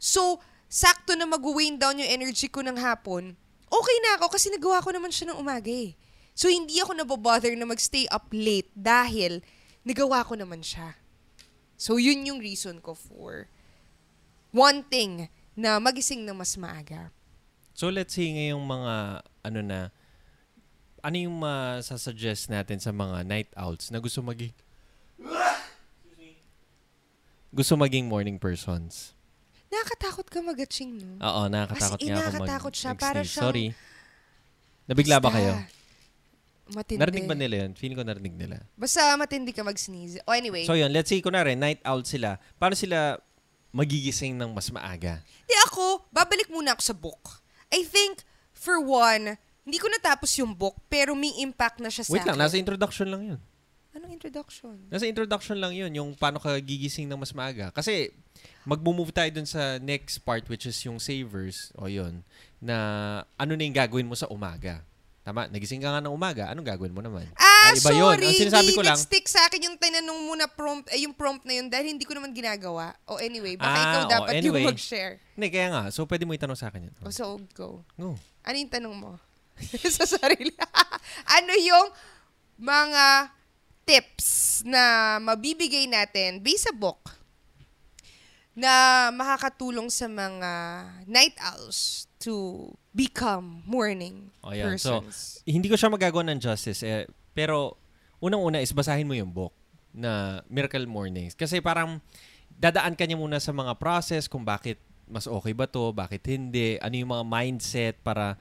[0.00, 3.36] So, sakto na mag-wane down yung energy ko ng hapon,
[3.68, 5.92] okay na ako kasi nagawa ko naman siya ng umaga eh.
[6.32, 9.44] So, hindi ako nabobother na magstay up late dahil
[9.82, 10.96] nagawa ko naman siya.
[11.80, 13.48] So, yun yung reason ko for
[14.52, 17.10] wanting na magising ng mas maaga.
[17.74, 18.94] So let's say ngayong mga
[19.46, 19.78] ano na
[21.00, 24.52] ano yung masasuggest natin sa mga night owls na gusto maging
[27.50, 29.16] gusto maging morning persons.
[29.70, 31.18] Nakakatakot ka mag-atching, no?
[31.22, 32.20] Oo, nakakatakot As nga
[32.58, 32.90] ako mag siya.
[32.94, 33.30] Para mag-sneeze.
[33.32, 33.66] siyang- Sorry.
[34.90, 35.52] Nabigla ba kayo?
[36.70, 37.00] Matindi.
[37.02, 37.72] Narinig ba nila yun?
[37.74, 38.62] Feeling ko narinig nila.
[38.78, 40.22] Basta matindi ka mag-sneeze.
[40.26, 40.64] O anyway.
[40.66, 42.38] So yun, let's say kunwari, night owl sila.
[42.56, 43.18] Paano sila
[43.70, 45.22] magigising ng mas maaga?
[45.46, 47.42] Di ako, babalik muna ako sa book.
[47.70, 52.10] I think, for one, hindi ko natapos yung book, pero may impact na siya sa
[52.10, 52.42] Wait lang, akin.
[52.50, 53.40] nasa introduction lang yun.
[53.90, 54.74] Anong introduction?
[54.86, 57.70] Nasa introduction lang yun, yung paano ka gigising ng mas maaga.
[57.74, 58.14] Kasi,
[58.62, 62.22] magmo-move tayo dun sa next part, which is yung savers, o yun,
[62.62, 62.76] na
[63.34, 64.82] ano na yung gagawin mo sa umaga.
[65.20, 67.28] Tama, nagising ka nga ng umaga, anong gagawin mo naman?
[67.36, 68.08] Ah, Ah, iba yun.
[68.08, 68.24] sorry.
[68.26, 71.12] Ang sinasabi hindi ko lang- nag-stick sa akin yung tinanong mo na prompt, eh, yung
[71.12, 72.96] prompt na yun dahil hindi ko naman ginagawa.
[73.04, 74.64] O anyway, baka Ah, ikaw o, dapat anyway.
[74.64, 75.20] yung mag-share.
[75.36, 75.82] Hindi, kaya nga.
[75.92, 76.94] So, pwede mo itanong sa akin yun.
[77.04, 77.84] O so, go.
[77.94, 78.16] Go.
[78.42, 79.20] Ano yung tanong mo?
[79.92, 80.56] sa sarili.
[81.36, 81.86] ano yung
[82.56, 83.28] mga
[83.84, 84.28] tips
[84.64, 84.82] na
[85.20, 87.19] mabibigay natin based sa book
[88.54, 90.52] na makakatulong sa mga
[91.06, 94.76] night owls to become morning O, yan.
[94.76, 95.40] So, persons?
[95.46, 96.82] hindi ko siya magagawa ng justice.
[96.82, 97.78] Eh, pero,
[98.18, 99.54] unang-una is basahin mo yung book
[99.94, 101.34] na Miracle Mornings.
[101.38, 102.02] Kasi parang
[102.58, 104.76] dadaan ka niya muna sa mga process kung bakit
[105.10, 108.38] mas okay ba to, bakit hindi, ano yung mga mindset para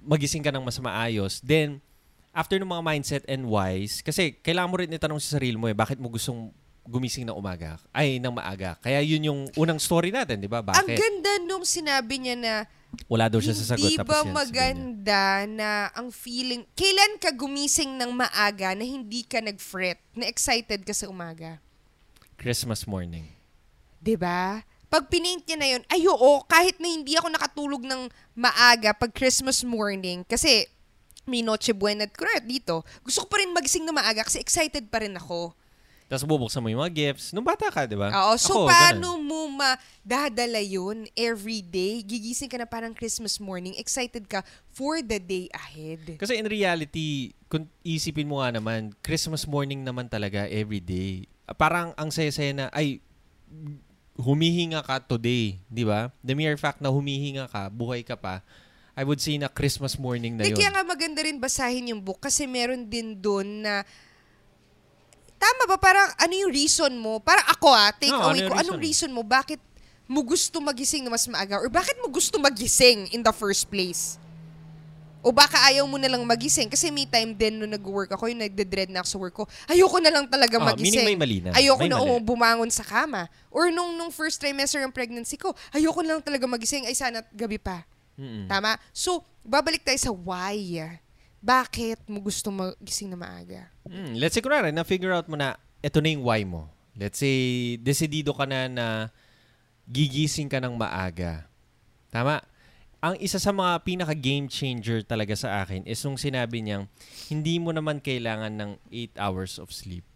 [0.00, 1.44] magising ka ng mas maayos.
[1.44, 1.84] Then,
[2.32, 5.76] after ng mga mindset and whys, kasi kailangan mo rin itanong sa sarili mo eh,
[5.76, 6.48] bakit mo gustong
[6.86, 7.78] gumising ng umaga?
[7.94, 8.74] Ay, ng maaga.
[8.82, 10.60] Kaya yun yung unang story natin, di ba?
[10.62, 10.98] Ang Bakit?
[10.98, 12.54] ganda nung sinabi niya na
[13.08, 13.88] Wala daw siya sasagot.
[13.88, 19.24] hindi tapos ba yan, maganda na ang feeling, kailan ka gumising ng maaga na hindi
[19.24, 21.56] ka nag-fret, na excited ka sa umaga?
[22.36, 23.30] Christmas morning.
[24.02, 24.66] 'Di ba?
[24.92, 29.08] Pag pinaint niya na yun, ay oo, kahit na hindi ako nakatulog ng maaga pag
[29.14, 30.68] Christmas morning, kasi
[31.24, 35.00] may Noche Buena kunwari dito, gusto ko pa rin magising na maaga kasi excited pa
[35.00, 35.56] rin ako.
[36.12, 37.32] Tapos bubuksan mo yung mga gifts.
[37.32, 38.12] Nung bata ka, di ba?
[38.12, 39.24] Oo, so Ako, paano ganun.
[39.24, 42.04] mo madadala yun every day?
[42.04, 44.44] Gigising ka na parang Christmas morning, excited ka
[44.76, 46.20] for the day ahead.
[46.20, 51.24] Kasi in reality, kung isipin mo nga naman, Christmas morning naman talaga every day.
[51.56, 53.00] Parang ang saya-saya na, ay,
[54.20, 56.12] humihinga ka today, di ba?
[56.20, 58.44] The mere fact na humihinga ka, buhay ka pa,
[58.92, 60.60] I would say na Christmas morning na yun.
[60.60, 63.88] kaya nga maganda rin basahin yung book kasi meron din doon na
[65.42, 67.18] tama ba parang ano yung reason mo?
[67.18, 68.54] Parang ako ah, take No, ano away yung ko.
[68.54, 69.10] Anong reason?
[69.10, 69.26] reason mo?
[69.26, 69.58] Bakit
[70.06, 71.58] mo gusto magising na mas maaga?
[71.58, 74.22] Or bakit mo gusto magising in the first place?
[75.22, 76.66] O baka ayaw mo na lang magising?
[76.66, 80.02] Kasi may time din nung nag-work ako, yung nagde-dread na ako sa work ko, ayoko
[80.02, 81.06] na lang talaga Oh, meaning magising.
[81.06, 81.54] may mali na.
[81.54, 82.26] Ayoko May na mali.
[82.26, 83.30] bumangon sa kama.
[83.46, 86.90] Or nung, nung first trimester ng pregnancy ko, ayoko na lang talaga magising.
[86.90, 87.86] Ay sana gabi pa.
[88.18, 88.50] Mm-mm.
[88.50, 88.74] Tama?
[88.90, 90.58] So, babalik tayo sa why.
[91.42, 93.66] Bakit mo gusto magising na maaga?
[93.82, 96.70] Mm, let's say, kunwari, na-figure out mo na, ito na yung why mo.
[96.94, 98.86] Let's say, desidido ka na na
[99.90, 101.50] gigising ka ng maaga.
[102.14, 102.46] Tama?
[103.02, 106.86] Ang isa sa mga pinaka-game changer talaga sa akin is nung sinabi niyang,
[107.26, 108.70] hindi mo naman kailangan ng
[109.18, 110.06] 8 hours of sleep.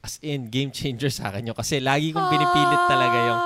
[0.00, 1.56] As in, game changer sa akin yun.
[1.56, 3.40] Kasi lagi kong pinipilit talaga yung...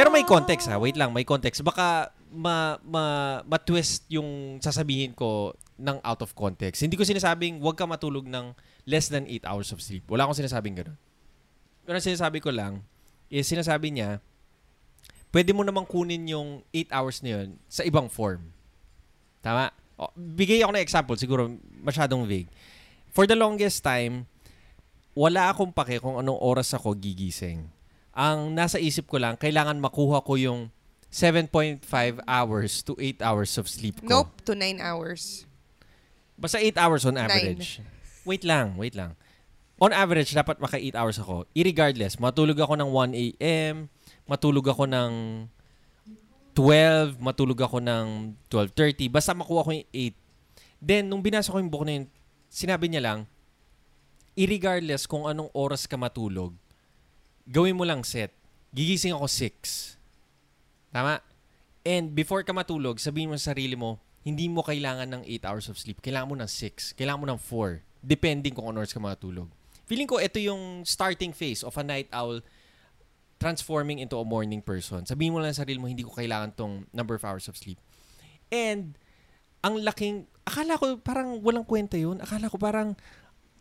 [0.00, 0.80] Pero may context ha.
[0.80, 1.60] Wait lang, may context.
[1.60, 3.04] Baka ma, ma,
[3.44, 6.82] ma-twist yung sasabihin ko ng out of context.
[6.82, 8.54] Hindi ko sinasabing huwag ka matulog ng
[8.86, 10.06] less than 8 hours of sleep.
[10.06, 10.98] Wala akong sinasabing gano'n.
[11.84, 12.80] Pero ang sinasabi ko lang
[13.28, 14.22] is sinasabi niya,
[15.34, 18.54] pwede mo namang kunin yung 8 hours na yun sa ibang form.
[19.42, 19.74] Tama?
[20.00, 21.16] O, bigay ako ng example.
[21.18, 21.42] Siguro
[21.82, 22.50] masyadong vague.
[23.14, 24.26] For the longest time,
[25.14, 27.70] wala akong pake kung anong oras ako gigising.
[28.14, 30.70] Ang nasa isip ko lang, kailangan makuha ko yung
[31.14, 31.86] 7.5
[32.26, 34.10] hours to 8 hours of sleep ko.
[34.10, 35.46] Nope, to 9 hours.
[36.34, 37.80] Basta 8 hours on average.
[38.24, 39.14] Wait lang, wait lang.
[39.78, 41.44] On average, dapat maka 8 hours ako.
[41.52, 43.74] Irregardless, matulog ako ng 1 a.m.,
[44.24, 45.12] matulog ako ng
[46.54, 49.10] 12, matulog ako ng 12.30.
[49.10, 50.14] Basta makuha ko yung 8.
[50.78, 52.06] Then, nung binasa ko yung book na yun,
[52.46, 53.18] sinabi niya lang,
[54.38, 56.54] irregardless kung anong oras ka matulog,
[57.50, 58.30] gawin mo lang set.
[58.70, 59.98] Gigising ako 6.
[60.94, 61.18] Tama?
[61.82, 65.68] And before ka matulog, sabihin mo sa sarili mo, hindi mo kailangan ng 8 hours
[65.68, 66.00] of sleep.
[66.00, 66.96] Kailangan mo ng 6.
[66.96, 67.84] Kailangan mo ng 4.
[68.00, 69.52] Depending kung anong oras ka matulog.
[69.84, 72.40] Feeling ko, ito yung starting phase of a night owl
[73.36, 75.04] transforming into a morning person.
[75.04, 77.76] Sabihin mo lang sa sarili mo, hindi ko kailangan tong number of hours of sleep.
[78.48, 78.96] And,
[79.60, 82.24] ang laking, akala ko parang walang kwenta yun.
[82.24, 82.96] Akala ko parang,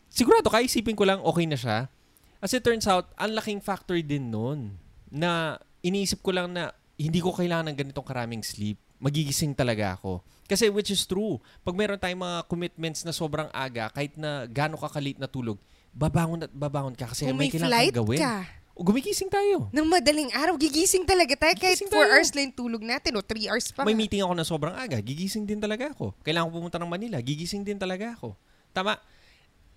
[0.07, 1.91] sigurado, kaisipin ko lang, okay na siya.
[2.39, 4.79] As it turns out, ang laking factor din nun
[5.11, 8.79] na iniisip ko lang na hindi ko kailangan ng ganitong karaming sleep.
[9.03, 10.23] Magigising talaga ako.
[10.43, 11.39] Kasi which is true.
[11.61, 15.55] Pag meron tayong mga commitments na sobrang aga, kahit na gano'n ka kalit na tulog,
[15.89, 18.19] babangon at babangon ka kasi Kung may, may kailangan gawin.
[18.19, 18.35] ka,
[18.73, 19.69] O gumigising tayo.
[19.69, 21.53] ng madaling araw, gigising talaga tayo.
[21.53, 22.09] Kahit 4 Gigising tayo.
[22.09, 23.85] hours lang tulog natin o 3 hours pa.
[23.85, 26.17] May meeting ako na sobrang aga, gigising din talaga ako.
[26.25, 28.33] Kailangan ko pumunta ng Manila, gigising din talaga ako.
[28.73, 28.97] Tama?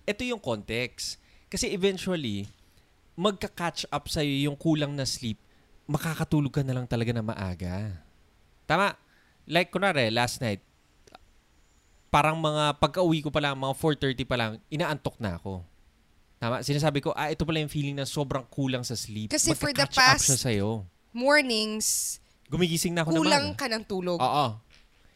[0.03, 1.21] Ito yung context.
[1.45, 2.49] Kasi eventually,
[3.13, 5.37] magka-catch up sa'yo yung kulang na sleep,
[5.85, 8.01] makakatulog ka na lang talaga na maaga.
[8.65, 8.97] Tama?
[9.47, 10.59] Like, kunwari, last night,
[12.07, 15.63] parang mga pagka-uwi ko pa lang, mga 4.30 pa lang, inaantok na ako.
[16.37, 16.61] Tama?
[16.61, 19.33] Sinasabi ko, ah, ito pala yung feeling na sobrang kulang sa sleep.
[19.33, 20.85] Kasi for the up past- sa'yo.
[21.11, 23.59] Mornings, Gumigising na ako kulang naman.
[23.59, 24.19] ka ng tulog.
[24.21, 24.47] Oo.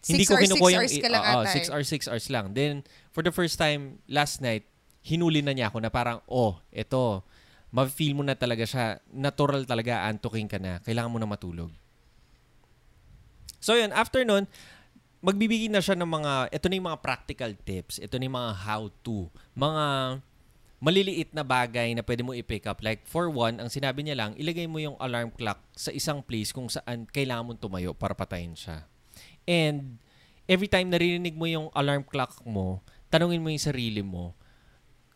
[0.01, 1.51] 6 Hindi ko hours, 6 kinukuha yung hours ka lang oo, ata.
[1.53, 1.71] six eh.
[1.71, 2.45] hours, six hours lang.
[2.51, 2.73] Then,
[3.13, 4.65] for the first time, last night,
[5.05, 7.21] hinuli na niya ako na parang, oh, eto,
[7.69, 8.97] ma-feel mo na talaga siya.
[9.13, 10.81] Natural talaga, antuking ka na.
[10.81, 11.69] Kailangan mo na matulog.
[13.61, 14.49] So yun, after nun,
[15.21, 18.01] magbibigay na siya ng mga, ito na yung mga practical tips.
[18.01, 19.29] Ito na yung mga how-to.
[19.53, 19.85] Mga
[20.81, 22.81] maliliit na bagay na pwede mo i-pick up.
[22.81, 26.49] Like, for one, ang sinabi niya lang, ilagay mo yung alarm clock sa isang place
[26.49, 28.89] kung saan kailangan mong tumayo para patayin siya.
[29.45, 30.01] And
[30.49, 32.81] every time naririnig mo yung alarm clock mo,
[33.13, 34.33] tanungin mo yung sarili mo,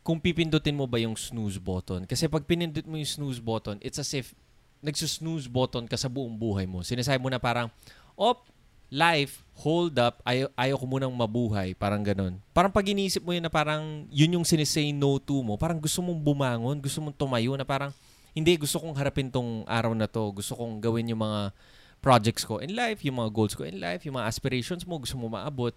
[0.06, 2.06] kung pipindutin mo ba yung snooze button.
[2.06, 4.38] Kasi pag pinindot mo yung snooze button, it's as if
[4.86, 6.86] nagsusnooze button ka sa buong buhay mo.
[6.86, 7.74] Sinasabi mo na parang,
[8.16, 8.48] op,
[8.92, 11.76] life, hold up, ayaw, ayaw ko munang mabuhay.
[11.76, 12.40] Parang ganun.
[12.56, 16.00] Parang pag iniisip mo yun na parang yun yung sinisay no to mo, parang gusto
[16.04, 17.92] mong bumangon, gusto mong tumayo na parang,
[18.36, 20.28] hindi, gusto kong harapin tong araw na to.
[20.36, 21.56] Gusto kong gawin yung mga
[22.04, 25.16] projects ko in life, yung mga goals ko in life, yung mga aspirations mo, gusto
[25.16, 25.72] mo maabot.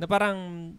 [0.00, 0.72] Na parang,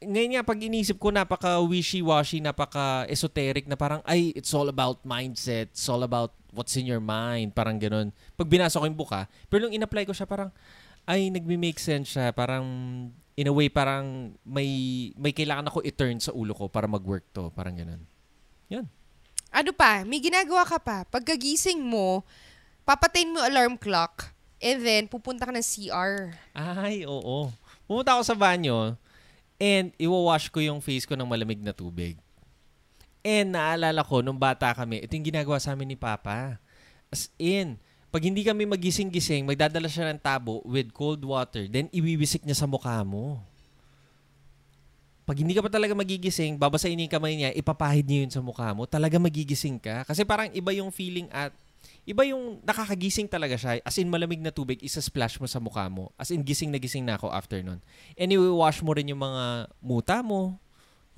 [0.00, 5.04] ngayon nga, pag inisip ko, napaka wishy-washy, napaka esoteric, na parang, ay, it's all about
[5.04, 8.14] mindset, it's all about what's in your mind, parang ganun.
[8.34, 10.50] Pag binasa ko yung book ha, pero nung in-apply ko siya, parang,
[11.06, 12.64] ay, nagme-make sense siya, parang,
[13.34, 14.68] in a way, parang, may,
[15.16, 18.02] may kailangan ako i-turn sa ulo ko para mag-work to, parang ganun.
[18.70, 18.86] Yan.
[19.50, 20.06] Ano pa?
[20.06, 21.02] May ginagawa ka pa.
[21.10, 22.22] Pagkagising mo,
[22.86, 24.30] papatayin mo alarm clock
[24.62, 26.36] and then pupunta ka ng CR.
[26.54, 27.50] Ay, oo.
[27.90, 28.94] Pumunta ako sa banyo
[29.60, 32.16] and iwawash ko yung face ko ng malamig na tubig.
[33.20, 36.56] And naalala ko, nung bata kami, ito yung ginagawa sa amin ni Papa.
[37.12, 37.76] As in,
[38.10, 42.66] pag hindi kami magising-gising, magdadala siya ng tabo with cold water, then iwiwisik niya sa
[42.66, 43.38] mukha mo.
[45.28, 48.42] Pag hindi ka pa talaga magigising, babasahin niya yung kamay niya, ipapahid niya yun sa
[48.42, 50.02] mukha mo, talaga magigising ka.
[50.02, 51.54] Kasi parang iba yung feeling at
[52.02, 53.78] iba yung nakakagising talaga siya.
[53.86, 56.10] As in, malamig na tubig, isa-splash mo sa mukha mo.
[56.18, 57.78] As in, gising na gising na ako after nun.
[58.18, 60.58] Anyway, wash mo rin yung mga muta mo,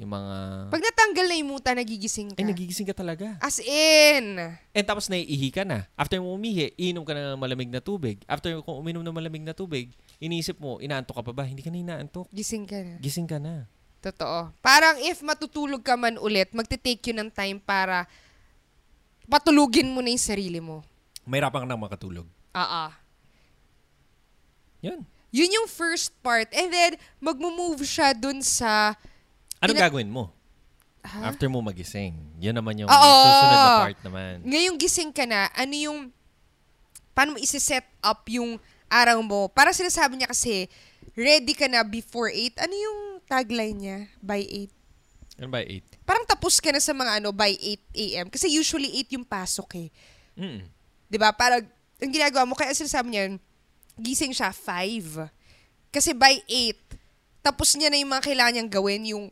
[0.00, 0.34] yung mga...
[0.72, 2.40] Pag natanggal na yung muta, nagigising ka.
[2.40, 3.36] Ay, nagigising ka talaga.
[3.44, 4.40] As in.
[4.72, 5.84] And tapos naiihi ka na.
[5.94, 8.24] After mo umihi, inom ka na ng malamig na tubig.
[8.24, 11.44] After kung uminom ng malamig na tubig, iniisip mo, inaantok ka pa ba?
[11.44, 12.26] Hindi ka na inaantok.
[12.32, 12.94] Gising ka na.
[12.98, 13.68] Gising ka na.
[14.02, 14.50] Totoo.
[14.64, 18.08] Parang if matutulog ka man ulit, magte-take yun ng time para
[19.28, 20.82] patulugin mo na yung sarili mo.
[21.28, 22.26] Mahirapan ka nang makatulog.
[22.56, 22.84] Oo.
[24.82, 25.06] Yun.
[25.30, 26.50] Yun yung first part.
[26.50, 28.98] And then, magmo-move siya dun sa...
[29.62, 30.34] Anong Ina- gagawin mo?
[31.02, 31.34] Ha?
[31.34, 32.14] After mo magising.
[32.38, 33.12] Yun naman yung Oo.
[33.26, 34.34] susunod na part naman.
[34.46, 35.98] Ngayong gising ka na, ano yung...
[37.12, 39.50] Paano mo isi-set up yung araw mo?
[39.50, 40.70] Para sinasabi niya kasi,
[41.18, 42.58] ready ka na before 8.
[42.62, 43.98] Ano yung tagline niya?
[44.22, 44.82] By 8.
[45.42, 46.06] Ano ba, 8?
[46.06, 48.26] Parang tapos ka na sa mga ano, by 8 a.m.
[48.30, 49.88] Kasi usually 8 yung pasok eh.
[50.38, 50.64] Mm.
[51.12, 51.32] 'Di ba?
[51.32, 51.60] Parang
[52.02, 53.36] ang ginagawa mo kaya sinasabi niya,
[54.00, 55.28] gising siya 5.
[55.92, 59.24] Kasi by 8, tapos niya na yung mga kailangan niyang gawin, yung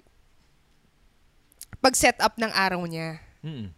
[1.81, 3.19] pag-set up ng araw niya.
[3.41, 3.73] Mm.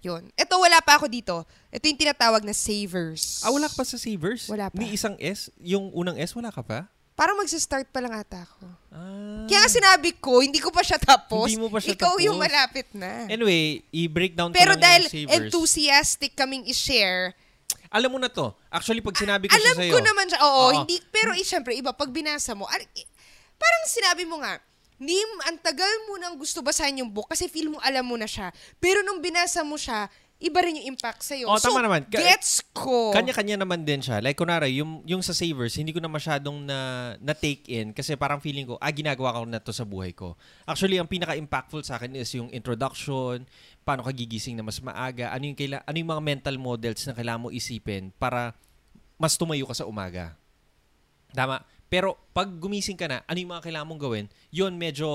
[0.00, 0.22] Yun.
[0.34, 1.44] Ito, wala pa ako dito.
[1.70, 3.40] Ito yung tinatawag na savers.
[3.40, 4.44] Ah, wala ka pa sa savers?
[4.46, 4.76] Wala pa.
[4.76, 5.48] Ni isang S?
[5.58, 6.84] Yung unang S, wala ka pa?
[7.14, 8.66] Parang magsa-start pa lang ata ako.
[8.90, 9.46] Ah.
[9.46, 11.46] Kaya nga sinabi ko, hindi ko pa siya tapos.
[11.46, 12.44] Hindi mo pa siya Ikaw yung tapos.
[12.44, 13.30] malapit na.
[13.30, 15.32] Anyway, i-breakdown ko Pero lang dahil yung savers.
[15.46, 17.32] enthusiastic kaming i-share,
[17.88, 18.50] Alam mo na to.
[18.68, 19.94] Actually, pag sinabi ko alam siya sa'yo.
[19.94, 20.40] ko naman siya.
[20.42, 20.70] Oo, Oo.
[20.74, 20.98] hindi.
[21.08, 23.06] Pero eh, syempre, iba, pag binasa mo, al- eh,
[23.54, 24.58] parang sinabi mo nga,
[24.94, 25.18] hindi,
[25.50, 28.54] ang tagal mo nang gusto basahin yung book kasi feel mo alam mo na siya.
[28.78, 30.06] Pero nung binasa mo siya,
[30.44, 31.48] iba rin yung impact sa'yo.
[31.48, 32.04] Oo, so, tama naman.
[32.04, 33.14] Ka- gets ko.
[33.14, 34.20] Kanya-kanya naman din siya.
[34.20, 36.78] Like, kunwari, yung, yung sa savers, hindi ko na masyadong na,
[37.22, 40.36] na-take in kasi parang feeling ko, ah, ginagawa ko na to sa buhay ko.
[40.68, 43.46] Actually, ang pinaka-impactful sa akin is yung introduction,
[43.86, 47.14] paano ka gigising na mas maaga, ano yung, kaila, ano yung mga mental models na
[47.16, 48.52] kailangan mo isipin para
[49.16, 50.34] mas tumayo ka sa umaga.
[51.34, 51.62] Tama.
[51.94, 55.06] Pero pag gumising ka na, ano yung mga kailangan mong gawin, yun medyo,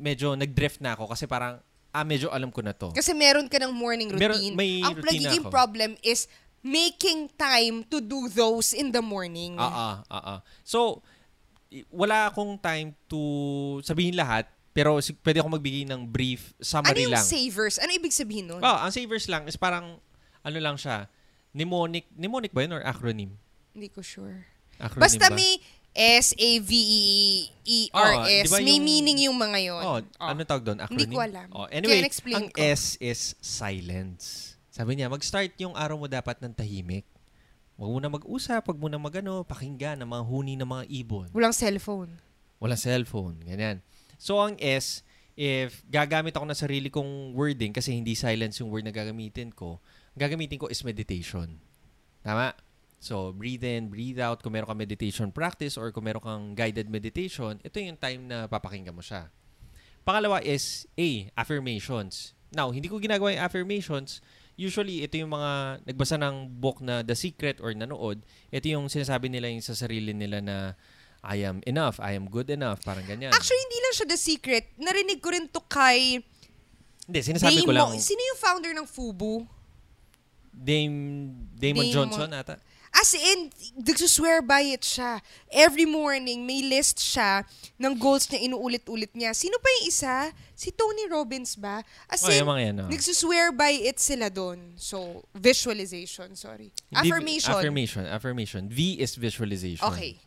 [0.00, 1.60] medyo nag-drift na ako kasi parang,
[1.92, 2.96] ah, medyo alam ko na to.
[2.96, 4.56] Kasi meron ka ng morning Meron- routine.
[4.56, 5.52] may ang routine nagiging ako.
[5.52, 6.24] problem is
[6.64, 9.60] making time to do those in the morning.
[9.60, 10.38] Ah, ah, ah, ah.
[10.64, 11.04] So,
[11.88, 13.20] wala akong time to
[13.80, 17.20] sabihin lahat, pero si- pwede ako magbigay ng brief ano summary yung lang.
[17.22, 17.76] savers?
[17.76, 18.64] Ano ibig sabihin nun?
[18.64, 20.00] Ah, ang savers lang is parang,
[20.40, 21.04] ano lang siya,
[21.52, 23.36] mnemonic, mnemonic ba yun or acronym?
[23.70, 24.49] Hindi ko sure.
[24.80, 25.36] Acronym Basta ba?
[25.36, 25.60] may
[25.90, 27.90] S-A-V-E-E-R-S.
[27.92, 29.82] Oh, di ba may yung- meaning yung mga yon.
[29.82, 30.22] Oh, Oh.
[30.22, 30.78] ano tawag doon?
[30.78, 31.02] Acronym?
[31.02, 31.46] Hindi ko alam.
[31.50, 31.98] Oh, anyway,
[32.32, 32.56] ang ko.
[32.56, 34.54] S is silence.
[34.70, 37.04] Sabi niya, mag-start yung araw mo dapat ng tahimik.
[37.74, 41.28] Huwag muna mag-usap, huwag muna magano, pakinggan ang mga huni ng mga ibon.
[41.32, 42.12] Walang cellphone.
[42.60, 43.80] Wala cellphone, ganyan.
[44.20, 45.00] So, ang S,
[45.32, 49.80] if gagamit ako ng sarili kong wording kasi hindi silence yung word na gagamitin ko,
[50.12, 51.56] gagamitin ko is meditation.
[52.20, 52.52] Tama?
[53.00, 54.44] So, breathe in, breathe out.
[54.44, 58.44] Kung meron kang meditation practice or kung meron kang guided meditation, ito yung time na
[58.44, 59.32] papakinggan mo siya.
[60.04, 62.36] Pangalawa is A, affirmations.
[62.52, 64.20] Now, hindi ko ginagawa yung affirmations.
[64.60, 68.20] Usually, ito yung mga nagbasa ng book na The Secret or nanood.
[68.52, 70.56] Ito yung sinasabi nila yung sa sarili nila na
[71.24, 73.32] I am enough, I am good enough, parang ganyan.
[73.32, 74.64] Actually, hindi lang siya the secret.
[74.76, 76.20] Narinig ko rin to kay
[77.10, 77.90] hindi, sinasabi ko Damo.
[77.90, 79.42] lang, Sino yung founder ng FUBU?
[80.54, 80.94] Dame,
[81.58, 81.90] Damon Damon.
[81.90, 82.54] Johnson ata.
[82.90, 85.22] As in, nagsuswear by it siya.
[85.46, 87.46] Every morning, may list siya
[87.78, 89.30] ng goals niya, inuulit-ulit niya.
[89.30, 90.14] Sino pa yung isa?
[90.52, 91.86] Si Tony Robbins ba?
[92.10, 92.88] As Oh, in, yung mga yan, oh.
[92.90, 94.74] nagsuswear by it sila doon.
[94.74, 96.74] So, visualization, sorry.
[96.90, 97.54] Affirmation.
[97.54, 98.62] Affirmation, affirmation.
[98.66, 99.86] V is visualization.
[99.86, 100.18] Okay.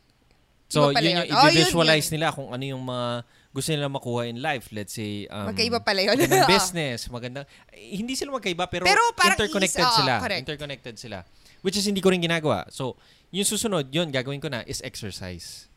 [0.71, 1.35] So, yun yung yun.
[1.35, 2.13] Oh, yun i-visualize yun.
[2.17, 3.07] nila kung ano yung mga
[3.53, 4.71] gusto nila makuha in life.
[4.73, 6.15] Let's say, um, Magkaiba pala yun.
[6.17, 7.45] magandang business, magandang...
[7.69, 10.13] eh, hindi sila magkaiba, pero, Pero interconnected is- oo, sila.
[10.17, 10.41] correct.
[10.41, 11.19] Interconnected sila.
[11.63, 12.67] Which is hindi ko rin ginagawa.
[12.69, 12.99] So,
[13.31, 15.71] yung susunod, yun, gagawin ko na is exercise.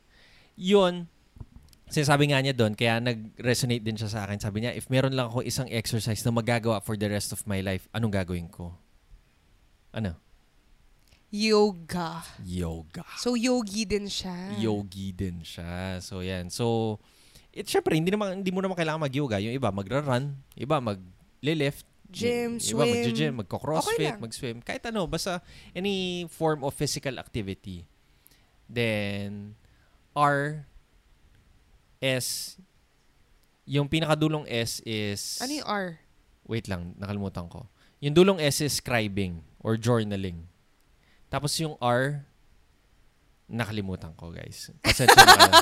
[0.58, 1.06] Yun,
[1.86, 4.42] sinasabi nga niya doon, kaya nag-resonate din siya sa akin.
[4.42, 7.62] Sabi niya, if meron lang ako isang exercise na magagawa for the rest of my
[7.62, 8.74] life, anong gagawin ko?
[9.94, 10.18] Ano?
[11.30, 12.26] Yoga.
[12.42, 13.06] Yoga.
[13.18, 14.58] So, yogi din siya.
[14.58, 16.02] yogi din siya.
[16.02, 16.50] So, yan.
[16.50, 16.98] So,
[17.54, 19.38] it, syempre, hindi, naman, hindi mo naman kailangan mag-yoga.
[19.38, 20.34] Yung iba, magra-run.
[20.58, 21.86] Iba, mag-lift.
[22.16, 22.80] Gym, Iba, swim.
[22.80, 24.20] mag-gym, Okay mag-crossfit, lang.
[24.24, 24.56] mag-swim.
[24.64, 25.44] Kahit ano, basta
[25.76, 27.84] any form of physical activity.
[28.64, 29.52] Then,
[30.16, 30.64] R,
[32.00, 32.56] S,
[33.68, 35.36] yung pinakadulong S is...
[35.44, 35.86] Ano yung R?
[36.48, 37.68] Wait lang, nakalimutan ko.
[38.00, 40.48] Yung dulong S is scribing or journaling.
[41.28, 42.24] Tapos yung R,
[43.44, 44.72] nakalimutan ko, guys.
[44.80, 45.54] Pasensya na kayo.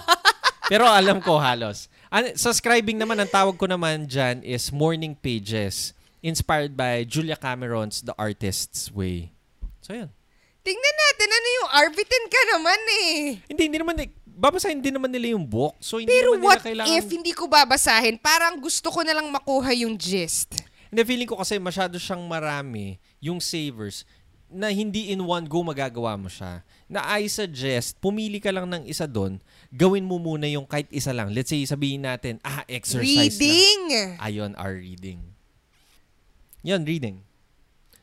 [0.70, 1.90] Pero alam ko halos.
[2.08, 5.92] An- sa scribing naman, ang tawag ko naman dyan is morning pages
[6.24, 9.36] inspired by Julia Cameron's The Artist's Way.
[9.84, 10.08] So, yun.
[10.64, 11.88] Tingnan natin, ano yung R?
[11.92, 13.12] Bitin ka naman eh.
[13.52, 15.76] Hindi, hindi naman, eh, babasahin din naman nila yung book.
[15.76, 16.96] So, hindi Pero naman what nila kailangan...
[16.96, 18.16] if hindi ko babasahin?
[18.16, 20.56] Parang gusto ko na lang makuha yung gist.
[20.88, 24.08] Hindi, feeling ko kasi masyado siyang marami yung savers
[24.48, 26.64] na hindi in one go magagawa mo siya.
[26.88, 31.12] Na I suggest, pumili ka lang ng isa doon, gawin mo muna yung kahit isa
[31.12, 31.28] lang.
[31.28, 33.44] Let's say, sabihin natin, ah, exercise lang.
[33.44, 33.82] Reading.
[34.16, 35.33] Ayon, our reading.
[36.64, 37.20] Yun, reading.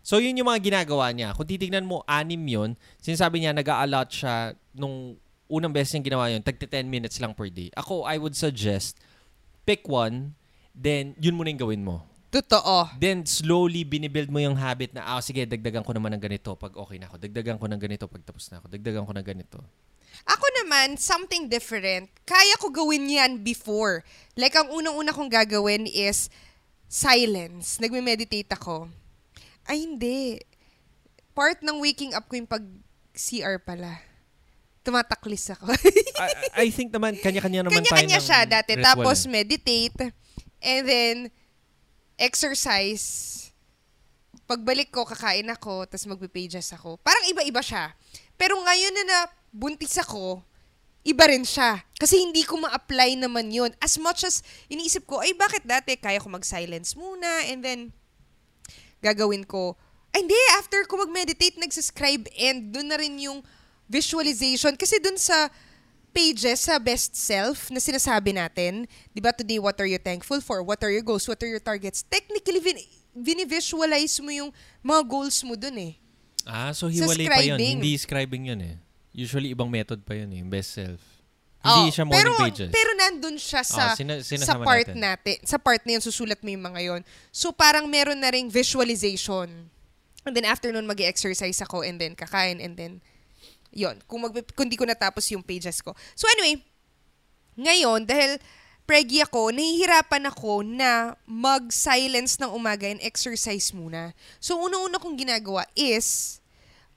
[0.05, 1.33] So, yun yung mga ginagawa niya.
[1.33, 2.77] Kung titignan mo, anim yun.
[3.01, 5.17] Sinasabi niya, nag allot siya nung
[5.51, 7.73] unang beses niyang ginawa yun, tagti 10 minutes lang per day.
[7.75, 8.97] Ako, I would suggest,
[9.67, 10.37] pick one,
[10.71, 12.07] then yun muna yung gawin mo.
[12.31, 12.95] Totoo.
[12.95, 16.71] Then, slowly, binibuild mo yung habit na, ah, sige, dagdagan ko naman ng ganito pag
[16.79, 17.19] okay na ako.
[17.19, 18.71] Dagdagan ko ng ganito pag tapos na ako.
[18.71, 19.59] Dagdagan ko ng ganito.
[20.23, 22.07] Ako naman, something different.
[22.23, 24.07] Kaya ko gawin yan before.
[24.39, 26.31] Like, ang unang-una kong gagawin is
[26.91, 27.79] silence.
[27.79, 28.91] Nagme-meditate ako.
[29.63, 30.43] Ay, hindi.
[31.31, 34.03] Part ng waking up ko yung pag-CR pala.
[34.83, 35.71] Tumataklis ako.
[36.19, 38.75] I, I think naman, kanya-kanya naman tayo Kanya-kanya siya dati.
[38.75, 40.11] ritual Tapos meditate.
[40.59, 41.17] And then,
[42.19, 43.39] exercise.
[44.51, 46.99] pagbalik ko, kakain ako, tapos magpipages ako.
[46.99, 47.95] Parang iba-iba siya.
[48.35, 50.43] Pero ngayon na na buntis ako,
[51.01, 51.81] iba rin siya.
[51.97, 53.73] Kasi hindi ko ma-apply naman yun.
[53.81, 57.79] As much as iniisip ko, ay bakit dati kaya ko mag-silence muna and then
[59.01, 59.73] gagawin ko,
[60.13, 63.41] ay hindi, after ko mag-meditate, nagsascribe and dun na rin yung
[63.89, 64.77] visualization.
[64.77, 65.49] Kasi dun sa
[66.11, 68.85] pages sa best self na sinasabi natin,
[69.15, 70.61] di ba today, what are you thankful for?
[70.61, 71.25] What are your goals?
[71.25, 72.03] What are your targets?
[72.03, 74.51] Technically, vin- vini-visualize mo yung
[74.83, 75.93] mga goals mo dun eh.
[76.43, 77.57] Ah, so hiwalay pa yun.
[77.57, 78.75] Hindi scribing yun eh.
[79.11, 80.43] Usually, ibang method pa yun eh.
[80.43, 80.99] Best self.
[81.61, 82.69] Oo, Hindi siya morning pero, pages.
[82.73, 84.97] Pero nandun siya sa, Ah, sina- sa part natin.
[84.97, 85.37] natin.
[85.45, 87.01] Sa part na yun, susulat mo yung mga yon.
[87.29, 89.69] So parang meron na ring visualization.
[90.25, 92.97] And then after nun, mag exercise ako and then kakain and then
[93.69, 95.93] yon Kung, mag, kung di ko natapos yung pages ko.
[96.17, 96.65] So anyway,
[97.55, 98.41] ngayon, dahil
[98.83, 104.17] preggy ako, nahihirapan ako na mag-silence ng umaga and exercise muna.
[104.41, 106.41] So una-una kong ginagawa is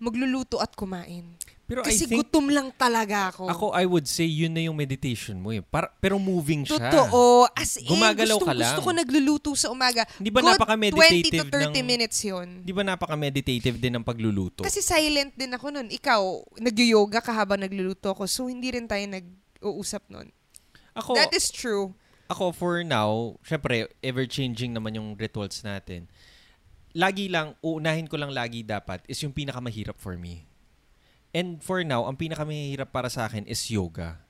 [0.01, 1.37] magluluto at kumain.
[1.65, 3.49] Pero Kasi I think, gutom lang talaga ako.
[3.49, 5.65] ako I would say yun na yung meditation mo eh.
[5.65, 6.77] Para, pero moving siya.
[6.93, 7.49] Totoo.
[7.51, 8.69] As in, Gumagalaw gusto, ka lang.
[8.69, 10.05] gusto ko nagluluto sa umaga.
[10.21, 12.49] Di ba Good napaka-meditative 20 to 30 ng- minutes yun.
[12.61, 14.61] Di ba napaka-meditative din ng pagluluto?
[14.61, 15.89] Kasi silent din ako nun.
[15.89, 16.21] Ikaw,
[16.61, 18.29] nag-yoga ka habang nagluluto ako.
[18.29, 20.29] So, hindi rin tayo nag-uusap nun.
[20.93, 21.97] ako, That is true.
[22.27, 26.07] ako for now, syempre, ever-changing naman yung rituals natin.
[26.93, 30.47] Lagi lang, uunahin ko lang lagi dapat is yung pinakamahirap for me.
[31.35, 34.23] And for now, ang pinakamahirap para sa akin is yoga.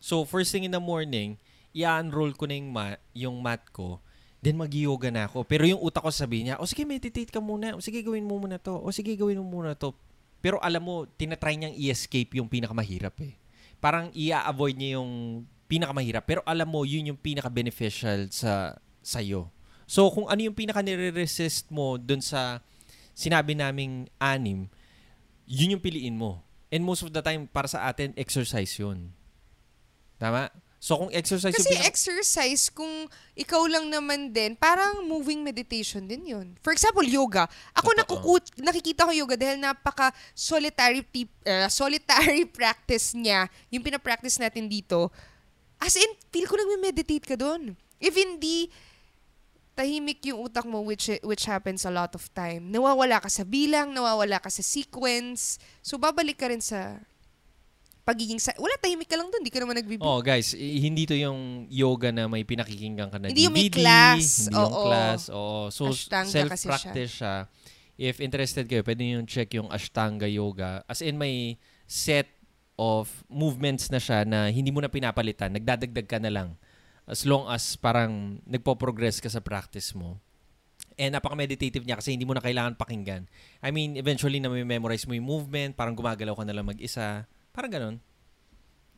[0.00, 1.36] So, first thing in the morning,
[1.76, 4.00] i-unroll ko na yung, mat, yung mat ko,
[4.40, 5.44] then mag-yoga na ako.
[5.44, 7.76] Pero yung utak ko sabi niya, o sige, meditate ka muna.
[7.76, 8.72] O sige, gawin mo muna to.
[8.72, 9.92] O sige, gawin mo muna to.
[10.40, 13.36] Pero alam mo, tinatry niyang i-escape yung pinakamahirap eh.
[13.76, 16.24] Parang i-avoid niya yung pinakamahirap.
[16.24, 19.50] Pero alam mo, yun yung pinaka-beneficial sa sa'yo.
[19.84, 22.64] So, kung ano yung pinaka-nire-resist mo dun sa
[23.12, 24.70] sinabi naming anim,
[25.46, 26.45] yun yung piliin mo.
[26.66, 29.14] And most of the time, para sa atin, exercise yun.
[30.18, 30.50] Tama?
[30.76, 36.04] So, kung exercise Kasi yung pinaka- exercise, kung ikaw lang naman din, parang moving meditation
[36.04, 36.46] din yun.
[36.62, 37.48] For example, yoga.
[37.74, 38.00] Ako Totoo.
[38.02, 44.68] nakukut, nakikita ko yoga dahil napaka solitary tip, eh, solitary practice niya, yung pinapractice natin
[44.68, 45.10] dito.
[45.80, 47.74] As in, feel ko nagme-meditate ka doon.
[47.96, 48.68] If hindi,
[49.76, 52.72] tahimik yung utak mo which which happens a lot of time.
[52.72, 55.60] Nawawala ka sa bilang, nawawala ka sa sequence.
[55.84, 56.96] So babalik ka rin sa
[58.06, 59.98] pagiging sa wala tahimik ka lang doon, di ka naman nagbibi.
[60.00, 63.82] Oh, guys, hindi to yung yoga na may pinakikinggan ka na Hindi yung may DVD,
[63.82, 64.46] class.
[64.46, 64.84] Hindi yung Oo.
[64.86, 65.22] class.
[65.28, 65.60] Oo.
[65.74, 67.34] So, Ashtanga kasi self-practice siya.
[67.98, 70.86] If interested kayo, pwede nyo check yung Ashtanga Yoga.
[70.86, 71.58] As in, may
[71.90, 72.30] set
[72.78, 75.50] of movements na siya na hindi mo na pinapalitan.
[75.50, 76.54] Nagdadagdag ka na lang.
[77.06, 80.18] As long as parang nagpo-progress ka sa practice mo.
[80.98, 83.30] And napaka-meditative niya kasi hindi mo na kailangan pakinggan.
[83.62, 87.28] I mean, eventually na memorize mo yung movement, parang gumagalaw ka na lang mag-isa.
[87.54, 87.96] Parang ganun.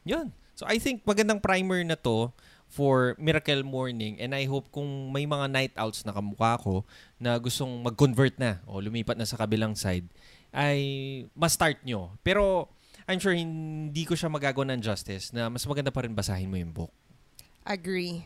[0.09, 0.33] Yun.
[0.59, 2.35] So I think magandang primer na to
[2.67, 6.83] for Miracle Morning and I hope kung may mga night outs na kamukha ko
[7.23, 10.11] na gustong mag-convert na o lumipat na sa kabilang side
[10.51, 10.81] ay
[11.39, 12.17] ma-start nyo.
[12.27, 12.73] Pero
[13.07, 16.59] I'm sure hindi ko siya magagawa ng justice na mas maganda pa rin basahin mo
[16.61, 16.93] yung book.
[17.69, 18.25] Agree.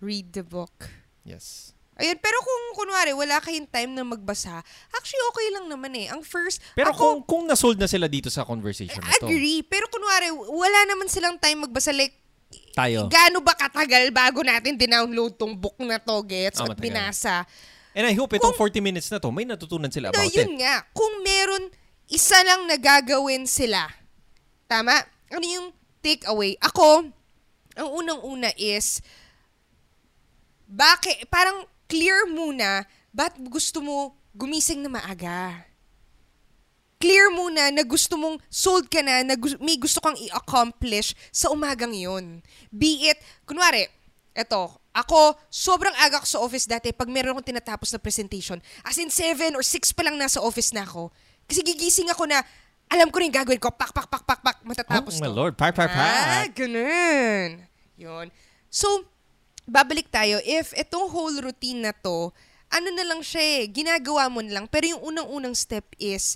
[0.00, 0.88] Read the book.
[1.22, 1.76] Yes.
[2.00, 6.08] Ayun, pero kung kunwari wala kayong time na magbasa, actually okay lang naman eh.
[6.08, 9.60] Ang first, Pero ako, kung kung nasold na sila dito sa conversation na to, agree.
[9.60, 11.92] Pero kunwari, wala naman silang time magbasa.
[11.92, 12.16] Like,
[12.72, 13.12] tayo.
[13.12, 16.56] gaano ba katagal bago natin dinownload tong book na to, gets?
[16.56, 16.84] Oh, at matagal.
[16.88, 17.44] binasa.
[17.92, 20.64] And I hope itong 40 minutes na to, may natutunan sila No, about yun it.
[20.64, 20.88] nga.
[20.96, 21.68] Kung meron
[22.08, 23.84] isa lang na gagawin sila,
[24.64, 24.96] tama?
[25.28, 25.68] Ano yung
[26.00, 26.56] take away?
[26.64, 27.12] Ako,
[27.78, 29.02] ang unang-una is,
[30.70, 35.66] bakit, parang clear muna, ba't gusto mo gumising na maaga?
[37.00, 41.96] Clear muna na gusto mong sold ka na, na may gusto kang i-accomplish sa umagang
[41.96, 42.44] yun.
[42.68, 43.18] Be it,
[43.48, 43.88] kunwari,
[44.36, 48.58] eto, ako, sobrang aga ko sa office dati pag meron akong tinatapos na presentation.
[48.82, 51.14] As in 7 or 6 pa lang nasa office na ako.
[51.46, 52.42] Kasi gigising ako na,
[52.90, 55.32] alam ko rin gagawin ko, pak, pak, pak, pak, pak, matatapos oh my to.
[55.32, 56.58] lord, pak, pak, Ah, pak.
[56.58, 57.62] ganun.
[57.94, 58.26] Yun.
[58.66, 59.06] So,
[59.62, 60.42] babalik tayo.
[60.42, 62.34] If itong whole routine na to,
[62.66, 64.66] ano na lang siya eh, ginagawa mo na lang.
[64.66, 66.34] Pero yung unang-unang step is,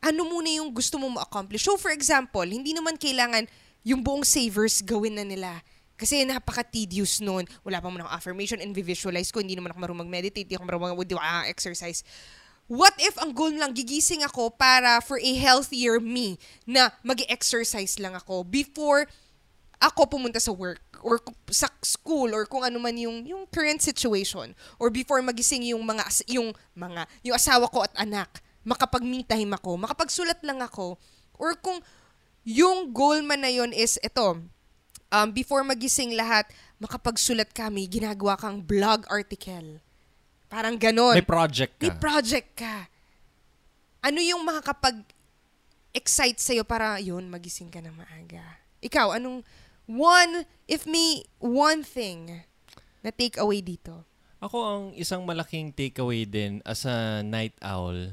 [0.00, 1.64] ano muna yung gusto mo ma-accomplish.
[1.64, 3.44] So, for example, hindi naman kailangan
[3.84, 5.60] yung buong savers gawin na nila.
[5.96, 7.48] Kasi napaka-tedious nun.
[7.64, 9.40] Wala pa mo ng affirmation and visualize ko.
[9.40, 10.44] Hindi naman ako marunong mag-meditate.
[10.44, 12.04] Hindi ako marunong mag-exercise.
[12.66, 16.34] What if ang goal lang, gigising ako para for a healthier me
[16.66, 19.06] na mag exercise lang ako before
[19.78, 24.50] ako pumunta sa work or sa school or kung ano man yung yung current situation
[24.82, 29.78] or before magising yung mga yung mga yung asawa ko at anak makapag-me time ako
[29.78, 30.98] makapagsulat lang ako
[31.38, 31.78] or kung
[32.42, 34.42] yung goal man na yun is ito
[35.12, 36.48] um, before magising lahat
[36.82, 39.78] makapagsulat kami ginagawa kang blog article
[40.46, 41.98] parang ganon May project may ka.
[41.98, 42.76] project ka
[44.06, 45.02] ano yung makakapag
[45.96, 48.60] excite sa'yo para yun, magising ka ng maaga?
[48.84, 49.40] Ikaw, anong
[49.88, 52.44] one, if may one thing
[53.00, 54.04] na take away dito?
[54.38, 58.12] Ako ang isang malaking takeaway din as a night owl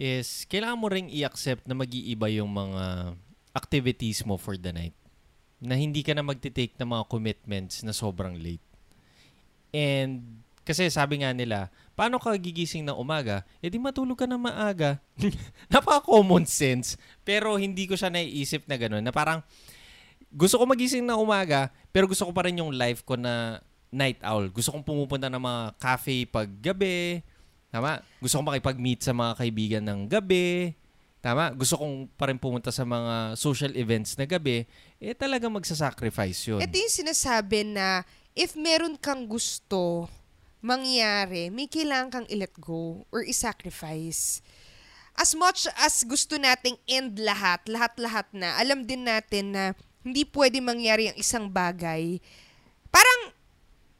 [0.00, 3.12] is kailangan mo ring i-accept na mag-iiba yung mga
[3.52, 4.96] activities mo for the night.
[5.60, 8.64] Na hindi ka na magti-take ng mga commitments na sobrang late.
[9.70, 13.40] And kasi sabi nga nila, paano ka gigising ng umaga?
[13.64, 15.00] E di matulog ka na maaga.
[15.72, 17.00] Napaka-common sense.
[17.24, 19.00] Pero hindi ko siya naiisip na gano'n.
[19.00, 19.40] Na parang
[20.28, 24.20] gusto ko magising na umaga, pero gusto ko pa rin yung life ko na night
[24.20, 24.44] owl.
[24.52, 27.24] Gusto kong pumupunta ng mga cafe pag gabi.
[27.72, 28.04] Tama?
[28.20, 30.76] Gusto kong makipag-meet sa mga kaibigan ng gabi.
[31.24, 31.56] Tama?
[31.56, 34.68] Gusto kong pa rin pumunta sa mga social events na gabi.
[35.00, 36.60] Eh talaga magsasacrifice yun.
[36.60, 38.04] Ito yung sinasabi na
[38.36, 40.12] if meron kang gusto
[40.58, 44.42] mangyari, may kailangan kang i-let go or i-sacrifice.
[45.18, 49.64] As much as gusto nating end lahat, lahat-lahat na, alam din natin na
[50.06, 52.22] hindi pwede mangyari ang isang bagay.
[52.90, 53.34] Parang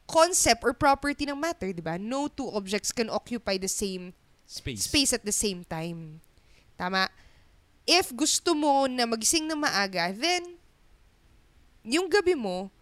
[0.07, 1.99] concept or property ng matter, di ba?
[1.99, 4.15] No two objects can occupy the same
[4.49, 4.89] Space.
[4.89, 6.23] space at the same time.
[6.73, 7.11] Tama?
[7.85, 10.57] If gusto mo na magising na maaga, then
[11.85, 12.73] yung gabi mo,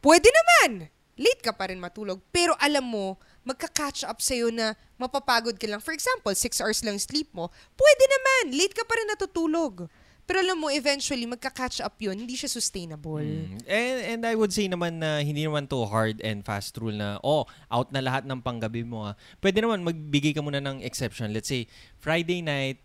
[0.00, 0.88] pwede naman.
[1.20, 2.24] Late ka pa rin matulog.
[2.32, 5.84] Pero alam mo, magka-catch up sa'yo na mapapagod ka lang.
[5.84, 7.52] For example, 6 hours lang sleep mo.
[7.76, 8.56] Pwede naman.
[8.56, 9.84] Late ka pa rin natutulog.
[10.24, 12.14] Pero alam mo, eventually, magka-catch up yun.
[12.14, 13.20] Hindi siya sustainable.
[13.20, 13.66] Mm.
[13.68, 17.20] And, and I would say naman na hindi naman to hard and fast rule na,
[17.20, 19.10] oh, out na lahat ng panggabi mo.
[19.10, 19.14] Ah.
[19.42, 21.36] Pwede naman magbigay ka muna ng exception.
[21.36, 21.68] Let's say,
[21.98, 22.80] Friday night,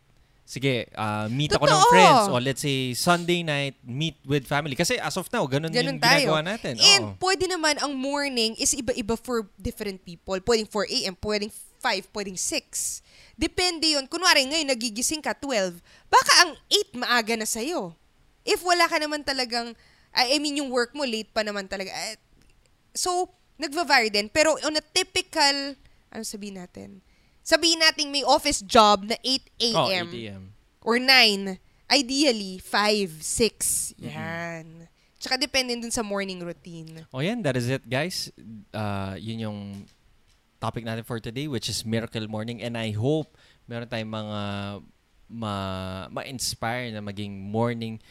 [0.45, 1.89] sige, ah, meet ako ng Totoo.
[1.89, 2.23] friends.
[2.29, 4.77] O let's say, Sunday night, meet with family.
[4.77, 6.21] Kasi as of now, ganun, Ganun yung tayo.
[6.21, 6.77] ginagawa natin.
[6.77, 7.17] And Oo.
[7.19, 10.37] pwede naman ang morning is iba-iba for different people.
[10.39, 11.49] Pwedeng 4 a.m., pwedeng
[11.81, 13.01] 5, pwedeng 6.
[13.35, 15.75] Depende yon Kunwari ngayon nagigising ka 12,
[16.07, 17.91] baka ang 8 maaga na sa'yo.
[18.41, 19.73] If wala ka naman talagang,
[20.13, 21.89] I I mean yung work mo late pa naman talaga.
[21.91, 22.15] Eh,
[22.95, 23.27] So,
[23.59, 24.31] nagva-vary din.
[24.31, 25.75] Pero on a typical,
[26.07, 27.03] ano sabihin natin?
[27.45, 30.07] Sabihin natin may office job na 8 Oh, a.m.
[30.09, 30.43] 8 a.m.
[30.81, 31.61] or 9.
[31.85, 33.93] Ideally, 5, 6.
[34.01, 34.09] Mm-hmm.
[34.09, 34.65] Yan.
[35.21, 37.05] Tsaka depende dun sa morning routine.
[37.13, 37.45] Oh, yan.
[37.45, 38.33] That is it, guys.
[38.73, 39.59] Uh, yun yung
[40.57, 42.65] topic natin for today, which is Miracle Morning.
[42.65, 43.37] And I hope
[43.69, 44.39] meron tayong mga
[45.29, 48.01] ma- ma-inspire na maging morning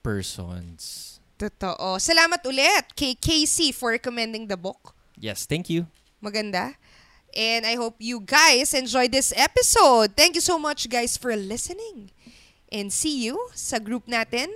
[0.00, 1.16] persons.
[1.36, 2.00] Totoo.
[2.00, 4.96] Salamat ulit kay Casey for recommending the book.
[5.20, 5.84] Yes, thank you.
[6.18, 6.74] Maganda.
[7.36, 10.16] And I hope you guys enjoyed this episode.
[10.16, 12.10] Thank you so much guys for listening.
[12.72, 14.48] And see you sa group natin,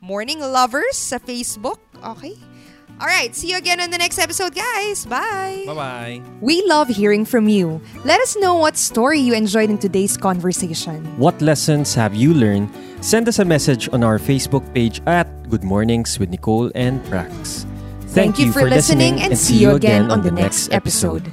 [0.00, 1.80] Morning Lovers sa Facebook.
[2.00, 2.36] Okay?
[3.00, 5.06] Alright, see you again on the next episode, guys.
[5.06, 5.64] Bye!
[5.66, 6.20] Bye-bye.
[6.42, 7.80] We love hearing from you.
[8.04, 11.00] Let us know what story you enjoyed in today's conversation.
[11.16, 12.68] What lessons have you learned?
[13.00, 17.64] Send us a message on our Facebook page at Good Mornings with Nicole and Prax.
[18.12, 21.24] Thank you for listening and see you again on the next episode.